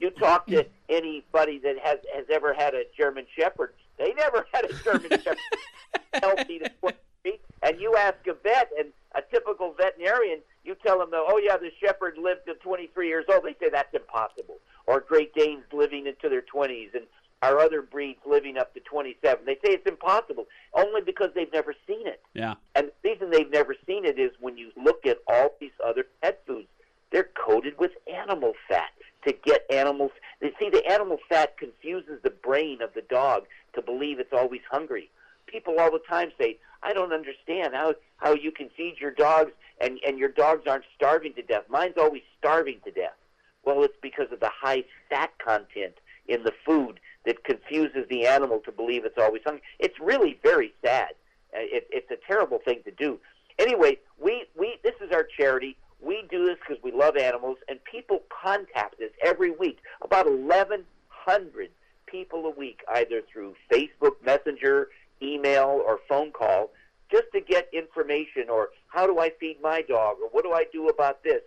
You 0.00 0.10
talk 0.10 0.46
to 0.46 0.64
anybody 0.88 1.58
that 1.58 1.76
has 1.82 1.98
has 2.14 2.24
ever 2.32 2.54
had 2.54 2.74
a 2.74 2.84
German 2.96 3.26
Shepherd, 3.36 3.74
they 3.98 4.14
never 4.14 4.46
had 4.52 4.64
a 4.64 4.72
German 4.82 5.10
Shepherd 5.10 5.38
healthy 6.14 6.60
to 6.60 6.70
23. 6.80 6.92
And 7.62 7.80
you 7.80 7.94
ask 7.96 8.16
a 8.26 8.34
vet, 8.34 8.70
and 8.78 8.88
a 9.14 9.20
typical 9.30 9.74
veterinarian, 9.76 10.40
you 10.64 10.74
tell 10.74 10.98
them, 10.98 11.10
oh 11.12 11.40
yeah, 11.44 11.56
the 11.56 11.70
Shepherd 11.82 12.16
lived 12.16 12.46
to 12.46 12.54
23 12.54 13.08
years 13.08 13.24
old. 13.30 13.44
They 13.44 13.54
say 13.60 13.70
that's 13.70 13.94
impossible. 13.94 14.58
Or 14.86 15.00
Great 15.00 15.34
Danes 15.34 15.64
living 15.72 16.06
into 16.06 16.28
their 16.28 16.42
20s, 16.42 16.94
and 16.94 17.04
our 17.42 17.58
other 17.58 17.82
breeds 17.82 18.20
living 18.26 18.56
up 18.56 18.74
to 18.74 18.80
27. 18.80 19.44
They 19.44 19.54
say 19.54 19.74
it's 19.74 19.86
impossible, 19.86 20.46
only 20.74 21.00
because 21.00 21.30
they've 21.34 21.52
never 21.52 21.74
seen 21.86 22.06
it. 22.06 22.22
Yeah. 22.34 22.54
And 22.74 22.90
the 23.02 23.10
reason 23.10 23.30
they've 23.30 23.50
never 23.50 23.74
seen 23.86 24.04
it 24.04 24.18
is 24.18 24.30
when 24.40 24.56
you 24.56 24.72
look 24.76 25.06
at 25.06 25.18
all 25.26 25.50
these 25.60 25.70
other 25.84 26.06
pet 26.22 26.42
foods, 26.46 26.68
they're 27.12 27.30
coated 27.34 27.74
with 27.78 27.92
animal 28.06 28.52
fat 28.68 28.90
to 29.26 29.32
get 29.32 29.64
animals. 29.70 30.12
They 30.40 30.52
see 30.58 30.70
the 30.70 30.84
animal 30.86 31.18
fat 31.28 31.56
confuses 31.58 32.20
the 32.22 32.30
brain 32.30 32.80
of 32.82 32.94
the 32.94 33.02
dog 33.02 33.44
to 33.74 33.82
believe 33.82 34.18
it's 34.18 34.32
always 34.32 34.62
hungry. 34.70 35.10
People 35.46 35.78
all 35.78 35.90
the 35.90 36.00
time 36.08 36.30
say, 36.40 36.58
"I 36.82 36.92
don't 36.92 37.12
understand 37.12 37.74
how 37.74 37.94
how 38.16 38.34
you 38.34 38.52
can 38.52 38.68
feed 38.76 38.96
your 39.00 39.12
dogs 39.12 39.52
and 39.80 39.98
and 40.06 40.18
your 40.18 40.30
dogs 40.30 40.66
aren't 40.66 40.84
starving 40.94 41.34
to 41.34 41.42
death. 41.42 41.64
Mine's 41.68 41.98
always 41.98 42.22
starving 42.38 42.80
to 42.84 42.90
death." 42.90 43.16
Well, 43.64 43.82
it's 43.82 43.96
because 44.00 44.32
of 44.32 44.40
the 44.40 44.50
high 44.50 44.84
fat 45.08 45.30
content 45.38 45.94
in 46.28 46.44
the 46.44 46.52
food 46.64 47.00
that 47.26 47.44
confuses 47.44 48.06
the 48.08 48.26
animal 48.26 48.60
to 48.60 48.72
believe 48.72 49.04
it's 49.04 49.18
always 49.18 49.42
hungry. 49.44 49.62
It's 49.78 49.98
really 50.00 50.38
very 50.42 50.72
sad. 50.82 51.10
Uh, 51.52 51.58
it, 51.60 51.86
it's 51.90 52.10
a 52.10 52.16
terrible 52.26 52.58
thing 52.64 52.80
to 52.84 52.90
do. 52.90 53.18
Anyway, 53.58 53.98
we, 54.18 54.44
we 54.58 54.78
this 54.82 54.94
is 55.00 55.12
our 55.12 55.24
charity. 55.24 55.76
We 56.00 56.24
do 56.30 56.46
this 56.46 56.56
because 56.66 56.82
we 56.82 56.92
love 56.92 57.16
animals, 57.16 57.58
and 57.68 57.78
people 57.84 58.22
contact 58.42 59.00
us 59.02 59.10
every 59.22 59.50
week. 59.50 59.80
About 60.02 60.30
1,100 60.30 61.70
people 62.06 62.46
a 62.46 62.50
week, 62.50 62.80
either 62.88 63.20
through 63.30 63.54
Facebook 63.70 64.14
Messenger, 64.24 64.88
email, 65.22 65.82
or 65.86 65.98
phone 66.08 66.32
call, 66.32 66.70
just 67.10 67.24
to 67.32 67.40
get 67.40 67.68
information 67.72 68.48
or 68.48 68.70
how 68.88 69.06
do 69.06 69.18
I 69.18 69.30
feed 69.40 69.58
my 69.62 69.82
dog 69.82 70.16
or 70.22 70.28
what 70.30 70.44
do 70.44 70.52
I 70.52 70.64
do 70.72 70.88
about 70.88 71.22
this. 71.22 71.40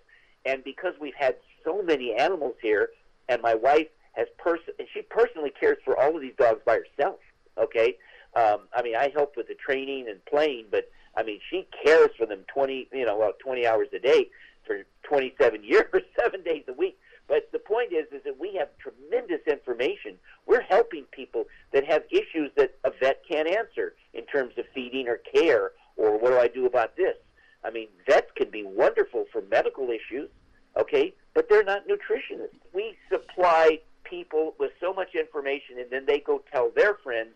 And 0.45 0.63
because 0.63 0.93
we've 0.99 1.15
had 1.17 1.35
so 1.63 1.81
many 1.81 2.13
animals 2.13 2.55
here, 2.61 2.89
and 3.29 3.41
my 3.41 3.55
wife 3.55 3.87
has 4.13 4.27
person, 4.37 4.73
she 4.93 5.01
personally 5.03 5.51
cares 5.57 5.77
for 5.85 5.99
all 5.99 6.15
of 6.15 6.21
these 6.21 6.35
dogs 6.37 6.59
by 6.65 6.79
herself. 6.97 7.19
Okay, 7.57 7.95
um, 8.35 8.67
I 8.75 8.81
mean, 8.81 8.95
I 8.95 9.09
help 9.13 9.37
with 9.37 9.47
the 9.47 9.55
training 9.55 10.07
and 10.09 10.23
playing, 10.25 10.65
but 10.71 10.89
I 11.15 11.23
mean, 11.23 11.39
she 11.49 11.67
cares 11.85 12.09
for 12.17 12.25
them 12.25 12.43
twenty, 12.53 12.87
you 12.91 13.05
know, 13.05 13.17
well, 13.17 13.33
twenty 13.39 13.65
hours 13.65 13.87
a 13.93 13.99
day 13.99 14.29
for 14.65 14.83
twenty-seven 15.03 15.63
years, 15.63 16.03
seven 16.19 16.43
days 16.43 16.63
a 16.67 16.73
week. 16.73 16.97
But 17.27 17.49
the 17.51 17.59
point 17.59 17.93
is, 17.93 18.05
is 18.11 18.23
that 18.25 18.39
we 18.39 18.55
have 18.55 18.69
tremendous 18.77 19.41
information. 19.47 20.17
We're 20.45 20.61
helping 20.61 21.05
people 21.11 21.45
that 21.71 21.85
have 21.85 22.03
issues 22.11 22.51
that 22.57 22.75
a 22.83 22.91
vet 22.91 23.23
can't 23.29 23.47
answer 23.47 23.93
in 24.13 24.25
terms 24.25 24.53
of 24.57 24.65
feeding 24.73 25.07
or 25.07 25.17
care, 25.33 25.71
or 25.95 26.17
what 26.17 26.29
do 26.29 26.37
I 26.37 26.47
do 26.47 26.65
about 26.65 26.97
this? 26.97 27.15
I 27.63 27.71
mean, 27.71 27.87
vets 28.05 28.31
can 28.35 28.49
be 28.49 28.63
wonderful 28.63 29.25
for 29.31 29.41
medical 29.49 29.89
issues, 29.89 30.29
okay, 30.77 31.13
but 31.33 31.47
they're 31.49 31.63
not 31.63 31.87
nutritionists. 31.87 32.59
We 32.73 32.97
supply 33.09 33.79
people 34.03 34.53
with 34.59 34.71
so 34.81 34.93
much 34.93 35.15
information, 35.15 35.79
and 35.79 35.89
then 35.89 36.05
they 36.05 36.19
go 36.19 36.43
tell 36.51 36.71
their 36.75 36.95
friends, 36.95 37.31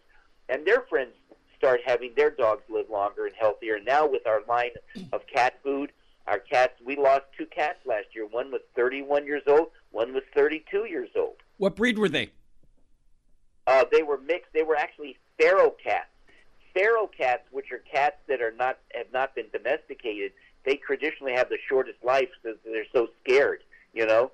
and 0.49 0.65
their 0.65 0.81
friends 0.89 1.13
start 1.57 1.79
having 1.85 2.13
their 2.15 2.29
dogs 2.29 2.63
live 2.69 2.89
longer 2.89 3.25
and 3.25 3.35
healthier. 3.39 3.79
Now, 3.79 4.05
with 4.05 4.27
our 4.27 4.41
line 4.47 4.71
of 5.13 5.21
cat 5.33 5.59
food, 5.63 5.91
our 6.27 6.39
cats, 6.39 6.73
we 6.85 6.95
lost 6.95 7.23
two 7.37 7.45
cats 7.45 7.79
last 7.85 8.07
year. 8.13 8.25
One 8.25 8.51
was 8.51 8.61
31 8.75 9.25
years 9.25 9.43
old, 9.47 9.67
one 9.91 10.13
was 10.13 10.23
32 10.35 10.85
years 10.85 11.09
old. 11.15 11.35
What 11.57 11.75
breed 11.75 11.97
were 11.97 12.09
they? 12.09 12.31
Uh, 13.65 13.85
they 13.91 14.03
were 14.03 14.17
mixed. 14.17 14.53
They 14.53 14.63
were 14.63 14.75
actually 14.75 15.17
feral 15.39 15.71
cats. 15.71 16.07
Feral 16.73 17.07
cats, 17.07 17.43
which 17.51 17.71
are 17.71 17.79
cats 17.91 18.17
that 18.27 18.41
are 18.41 18.51
not 18.51 18.77
have 18.93 19.11
not 19.11 19.35
been 19.35 19.47
domesticated, 19.51 20.31
they 20.63 20.75
traditionally 20.75 21.33
have 21.33 21.49
the 21.49 21.57
shortest 21.67 21.97
life 22.03 22.29
because 22.41 22.57
they're 22.63 22.85
so 22.93 23.07
scared, 23.23 23.63
you 23.93 24.05
know. 24.05 24.31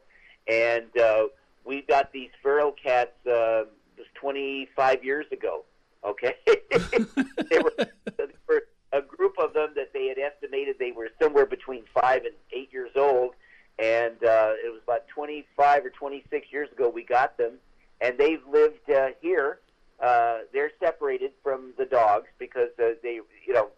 And 0.48 0.96
uh, 1.00 1.28
we 1.64 1.84
got 1.84 2.12
these 2.12 2.30
feral 2.42 2.72
cats 2.72 3.12
uh, 3.26 3.64
was 3.98 4.08
25 4.16 5.04
years 5.04 5.26
ago. 5.32 5.64
Okay, 6.06 6.36
they, 6.46 7.60
were, 7.60 7.74
they 7.78 8.26
were 8.50 8.64
a 8.94 9.02
group 9.02 9.38
of 9.40 9.54
them 9.54 9.70
that 9.76 9.92
they 9.92 10.08
had 10.08 10.18
estimated 10.20 10.78
they 10.80 10.92
were 10.92 11.10
somewhere 11.22 11.48
between 11.48 11.84
five 11.94 12.24
and 12.24 12.36
eight 12.54 12.72
years 12.72 12.92
old, 12.96 13.34
and 13.80 14.24
uh, 14.24 14.54
it 14.64 14.72
was 14.72 14.82
about 14.84 15.08
25 15.08 15.86
or 15.86 15.90
26 15.90 16.48
years 16.52 16.72
ago 16.72 16.88
we 16.88 17.04
got 17.04 17.36
them, 17.38 17.54
and 18.00 18.18
they've 18.18 18.46
lived 18.50 18.90
uh, 18.90 19.10
here. 19.20 19.60
Uh, 20.00 20.40
they're 20.54 20.72
separated 20.80 21.32
from 21.42 21.74
the 21.78 21.86
dogs 21.86 22.28
because 22.38 22.70
uh, 22.80 22.90
they, 23.02 23.20
you 23.48 23.54
know, 23.54 23.70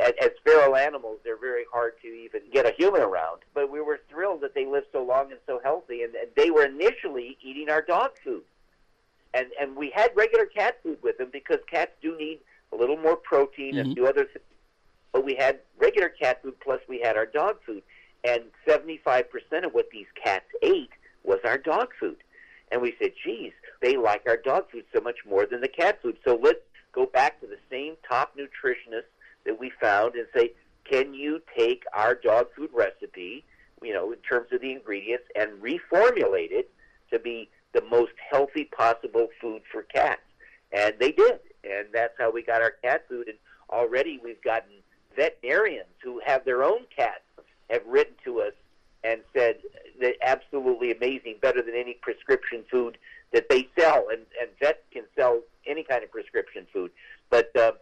as, 0.00 0.12
as 0.20 0.30
feral 0.44 0.76
animals, 0.76 1.18
they're 1.24 1.38
very 1.38 1.64
hard 1.72 1.94
to 2.02 2.08
even 2.08 2.42
get 2.52 2.66
a 2.66 2.72
human 2.76 3.00
around. 3.00 3.40
But 3.54 3.70
we 3.70 3.80
were 3.80 4.00
thrilled 4.10 4.42
that 4.42 4.54
they 4.54 4.66
lived 4.66 4.86
so 4.92 5.02
long 5.02 5.30
and 5.30 5.40
so 5.46 5.60
healthy, 5.62 6.02
and, 6.02 6.14
and 6.14 6.28
they 6.36 6.50
were 6.50 6.64
initially 6.64 7.38
eating 7.42 7.70
our 7.70 7.80
dog 7.80 8.10
food, 8.22 8.42
and 9.32 9.46
and 9.58 9.76
we 9.76 9.90
had 9.94 10.10
regular 10.14 10.44
cat 10.44 10.78
food 10.82 10.98
with 11.02 11.16
them 11.16 11.30
because 11.32 11.58
cats 11.70 11.92
do 12.02 12.18
need 12.18 12.40
a 12.72 12.76
little 12.76 12.96
more 12.96 13.16
protein 13.16 13.70
and 13.70 13.78
a 13.78 13.82
mm-hmm. 13.84 13.92
few 13.94 14.06
other 14.06 14.24
things. 14.24 14.44
But 15.12 15.24
we 15.24 15.34
had 15.34 15.60
regular 15.78 16.08
cat 16.08 16.42
food 16.42 16.58
plus 16.60 16.80
we 16.88 17.00
had 17.00 17.16
our 17.16 17.26
dog 17.26 17.56
food, 17.66 17.82
and 18.24 18.42
seventy-five 18.68 19.30
percent 19.30 19.64
of 19.64 19.72
what 19.72 19.90
these 19.90 20.06
cats 20.22 20.46
ate 20.62 20.90
was 21.24 21.38
our 21.44 21.58
dog 21.58 21.88
food. 21.98 22.16
And 22.70 22.80
we 22.80 22.94
said, 23.00 23.12
geez, 23.24 23.52
they 23.82 23.96
like 23.96 24.22
our 24.28 24.36
dog 24.36 24.70
food 24.70 24.84
so 24.94 25.00
much 25.00 25.16
more 25.28 25.46
than 25.46 25.60
the 25.60 25.68
cat 25.68 26.00
food. 26.00 26.16
So 26.24 26.38
let's 26.40 26.60
go 26.92 27.06
back 27.06 27.40
to 27.40 27.46
the 27.46 27.58
same 27.68 27.96
top 28.08 28.36
nutritionist 28.36 29.10
that 29.44 29.58
we 29.58 29.72
found 29.80 30.14
and 30.14 30.26
say, 30.34 30.52
can 30.88 31.12
you 31.12 31.40
take 31.56 31.82
our 31.92 32.14
dog 32.14 32.46
food 32.56 32.70
recipe, 32.72 33.44
you 33.82 33.92
know, 33.92 34.12
in 34.12 34.18
terms 34.18 34.48
of 34.52 34.60
the 34.60 34.70
ingredients, 34.70 35.24
and 35.34 35.50
reformulate 35.60 36.52
it 36.52 36.70
to 37.10 37.18
be 37.18 37.48
the 37.72 37.82
most 37.90 38.12
healthy 38.30 38.64
possible 38.64 39.28
food 39.40 39.62
for 39.72 39.82
cats? 39.82 40.20
And 40.72 40.94
they 41.00 41.10
did. 41.10 41.40
And 41.64 41.88
that's 41.92 42.14
how 42.18 42.30
we 42.30 42.42
got 42.42 42.62
our 42.62 42.70
cat 42.70 43.04
food. 43.08 43.28
And 43.28 43.38
already 43.70 44.20
we've 44.22 44.42
gotten 44.42 44.70
veterinarians 45.16 45.88
who 46.02 46.20
have 46.24 46.44
their 46.44 46.62
own 46.62 46.80
cats 46.94 47.22
have 47.68 47.82
written 47.86 48.14
to 48.24 48.40
us 48.40 48.52
and 49.02 49.20
said 49.34 49.56
that 50.00 50.14
absolutely 50.22 50.92
amazing, 50.92 51.36
better 51.40 51.62
than 51.62 51.74
any 51.74 51.94
prescription 51.94 52.64
food 52.70 52.98
that 53.32 53.48
they 53.48 53.68
sell. 53.78 54.06
And, 54.10 54.22
and 54.40 54.50
vets 54.60 54.82
can 54.92 55.04
sell 55.16 55.40
any 55.66 55.84
kind 55.84 56.02
of 56.04 56.10
prescription 56.10 56.66
food. 56.72 56.90
But 57.30 57.54
uh, 57.56 57.72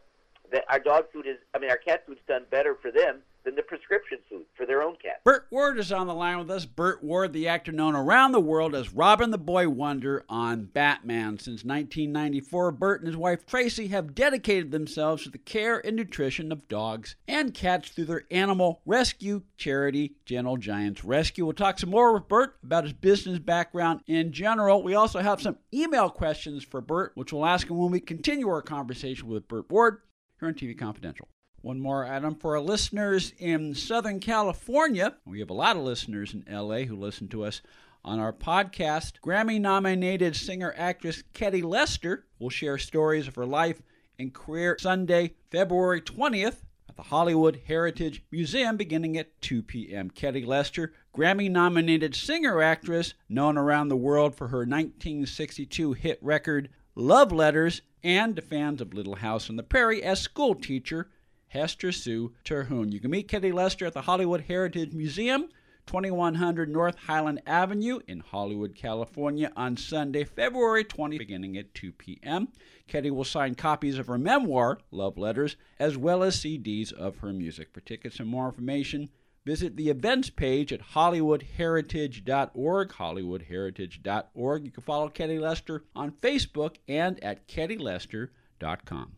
that 0.53 0.65
our 0.69 0.79
dog 0.79 1.07
food 1.13 1.27
is, 1.27 1.39
I 1.55 1.59
mean, 1.59 1.71
our 1.71 1.77
cat 1.77 2.05
food's 2.07 2.21
done 2.29 2.45
better 2.51 2.77
for 2.81 2.91
them 2.91 3.23
than 3.49 3.55
the 3.55 3.63
prescription 3.63 4.19
food 4.29 4.45
for 4.55 4.67
their 4.67 4.83
own 4.83 4.95
cat. 4.97 5.25
Burt 5.25 5.47
Ward 5.51 5.79
is 5.79 5.91
on 5.91 6.07
the 6.07 6.13
line 6.13 6.39
with 6.39 6.51
us. 6.51 6.67
Burt 6.67 7.03
Ward, 7.03 7.33
the 7.33 7.49
actor 7.49 7.73
known 7.73 7.95
around 7.95 8.33
the 8.33 8.41
world 8.41 8.75
as 8.75 8.93
Robin 8.93 9.31
the 9.31 9.39
Boy 9.39 9.71
Wonder 9.71 10.23
on 10.29 10.67
Batman. 10.67 11.39
Since 11.39 11.65
1994, 11.65 12.73
Burt 12.73 13.01
and 13.01 13.07
his 13.07 13.17
wife 13.17 13.47
Tracy 13.47 13.87
have 13.87 14.15
dedicated 14.15 14.71
themselves 14.71 15.23
to 15.23 15.31
the 15.31 15.39
care 15.39 15.85
and 15.85 15.97
nutrition 15.97 16.53
of 16.53 16.69
dogs 16.69 17.17
and 17.27 17.55
cats 17.55 17.89
through 17.89 18.05
their 18.05 18.25
animal 18.31 18.83
rescue 18.85 19.41
charity, 19.57 20.17
Gentle 20.27 20.59
Giants 20.59 21.03
Rescue. 21.03 21.47
We'll 21.47 21.55
talk 21.55 21.79
some 21.79 21.89
more 21.89 22.13
with 22.13 22.29
Burt 22.29 22.59
about 22.63 22.85
his 22.85 22.93
business 22.93 23.39
background 23.39 24.01
in 24.07 24.31
general. 24.31 24.83
We 24.83 24.95
also 24.95 25.21
have 25.21 25.41
some 25.41 25.57
email 25.73 26.11
questions 26.11 26.65
for 26.65 26.83
Burt, 26.83 27.13
which 27.15 27.33
we'll 27.33 27.47
ask 27.47 27.71
him 27.71 27.79
when 27.79 27.93
we 27.93 28.01
continue 28.01 28.51
our 28.51 28.61
conversation 28.61 29.27
with 29.27 29.49
Burt 29.49 29.71
Ward 29.71 30.03
here 30.39 30.49
on 30.49 30.55
TV 30.55 30.79
Confidential. 30.79 31.29
One 31.61 31.81
more 31.81 32.07
item 32.07 32.37
for 32.37 32.57
our 32.57 32.63
listeners 32.63 33.33
in 33.37 33.75
Southern 33.75 34.21
California. 34.21 35.17
We 35.27 35.41
have 35.41 35.51
a 35.51 35.55
lot 35.55 35.77
of 35.77 35.83
listeners 35.83 36.33
in 36.33 36.45
LA 36.49 36.83
who 36.83 36.95
listen 36.95 37.27
to 37.31 37.43
us 37.43 37.63
on 38.05 38.21
our 38.21 38.33
podcast. 38.33 39.15
Grammy 39.25 39.61
nominated 39.61 40.37
singer 40.37 40.73
actress 40.77 41.25
Ketty 41.35 41.63
Lester 41.63 42.27
will 42.39 42.49
share 42.49 42.79
stories 42.79 43.27
of 43.27 43.35
her 43.35 43.45
life 43.45 43.83
and 44.21 44.33
career 44.33 44.77
Sunday, 44.79 45.35
February 45.51 46.01
20th 46.01 46.59
at 46.89 46.95
the 46.97 47.03
Hollywood 47.03 47.61
Heritage 47.67 48.23
Museum 48.31 48.77
beginning 48.77 49.19
at 49.19 49.41
2 49.41 49.63
p.m. 49.63 50.11
Ketty 50.11 50.45
Lester, 50.45 50.93
Grammy 51.13 51.51
nominated 51.51 52.15
singer 52.15 52.63
actress 52.63 53.15
known 53.29 53.59
around 53.59 53.89
the 53.89 53.97
world 53.97 54.37
for 54.37 54.47
her 54.47 54.59
1962 54.59 55.95
hit 55.95 56.21
record 56.23 56.69
Love 56.95 57.33
Letters 57.33 57.83
and 58.05 58.37
to 58.37 58.43
fans 58.43 58.81
of 58.81 58.95
Little 58.95 59.17
House 59.17 59.51
on 59.51 59.57
the 59.57 59.65
Prairie 59.65 60.05
as 60.05 60.21
school 60.21 60.55
teacher 60.55 61.11
Hester 61.49 61.93
Sue 61.93 62.33
Terhune. 62.45 62.93
You 62.93 63.01
can 63.01 63.11
meet 63.11 63.29
Ketty 63.29 63.53
Lester 63.53 63.87
at 63.87 63.95
the 63.95 64.03
Hollywood 64.03 64.43
Heritage 64.43 64.93
Museum, 64.93 65.49
2100 65.87 66.69
North 66.69 66.97
Highland 66.97 67.41
Avenue 67.47 68.01
in 68.07 68.21
Hollywood, 68.21 68.75
California 68.75 69.51
on 69.57 69.77
Sunday, 69.77 70.25
February 70.25 70.85
20, 70.85 71.19
beginning 71.19 71.57
at 71.57 71.75
2 71.75 71.93
p.m. 71.93 72.49
Ketty 72.87 73.11
will 73.11 73.25
sign 73.25 73.55
copies 73.55 73.99
of 73.99 74.07
her 74.07 74.19
memoir, 74.19 74.79
Love 74.91 75.17
Letters, 75.17 75.57
as 75.79 75.97
well 75.97 76.23
as 76.23 76.37
CDs 76.37 76.93
of 76.93 77.19
her 77.19 77.33
music. 77.33 77.69
For 77.73 77.81
tickets 77.81 78.21
and 78.21 78.29
more 78.29 78.47
information, 78.47 79.09
Visit 79.49 79.77
the 79.77 79.89
events 79.89 80.29
page 80.29 80.73
at 80.75 80.83
hollywoodheritage.org, 80.93 82.91
hollywoodheritage.org. 82.91 84.65
You 84.67 84.71
can 84.71 84.83
follow 84.83 85.09
Ketty 85.09 85.39
Lester 85.39 85.85
on 85.97 86.11
Facebook 86.21 86.77
and 86.87 87.19
at 87.25 87.49
kettylester.com. 87.49 89.18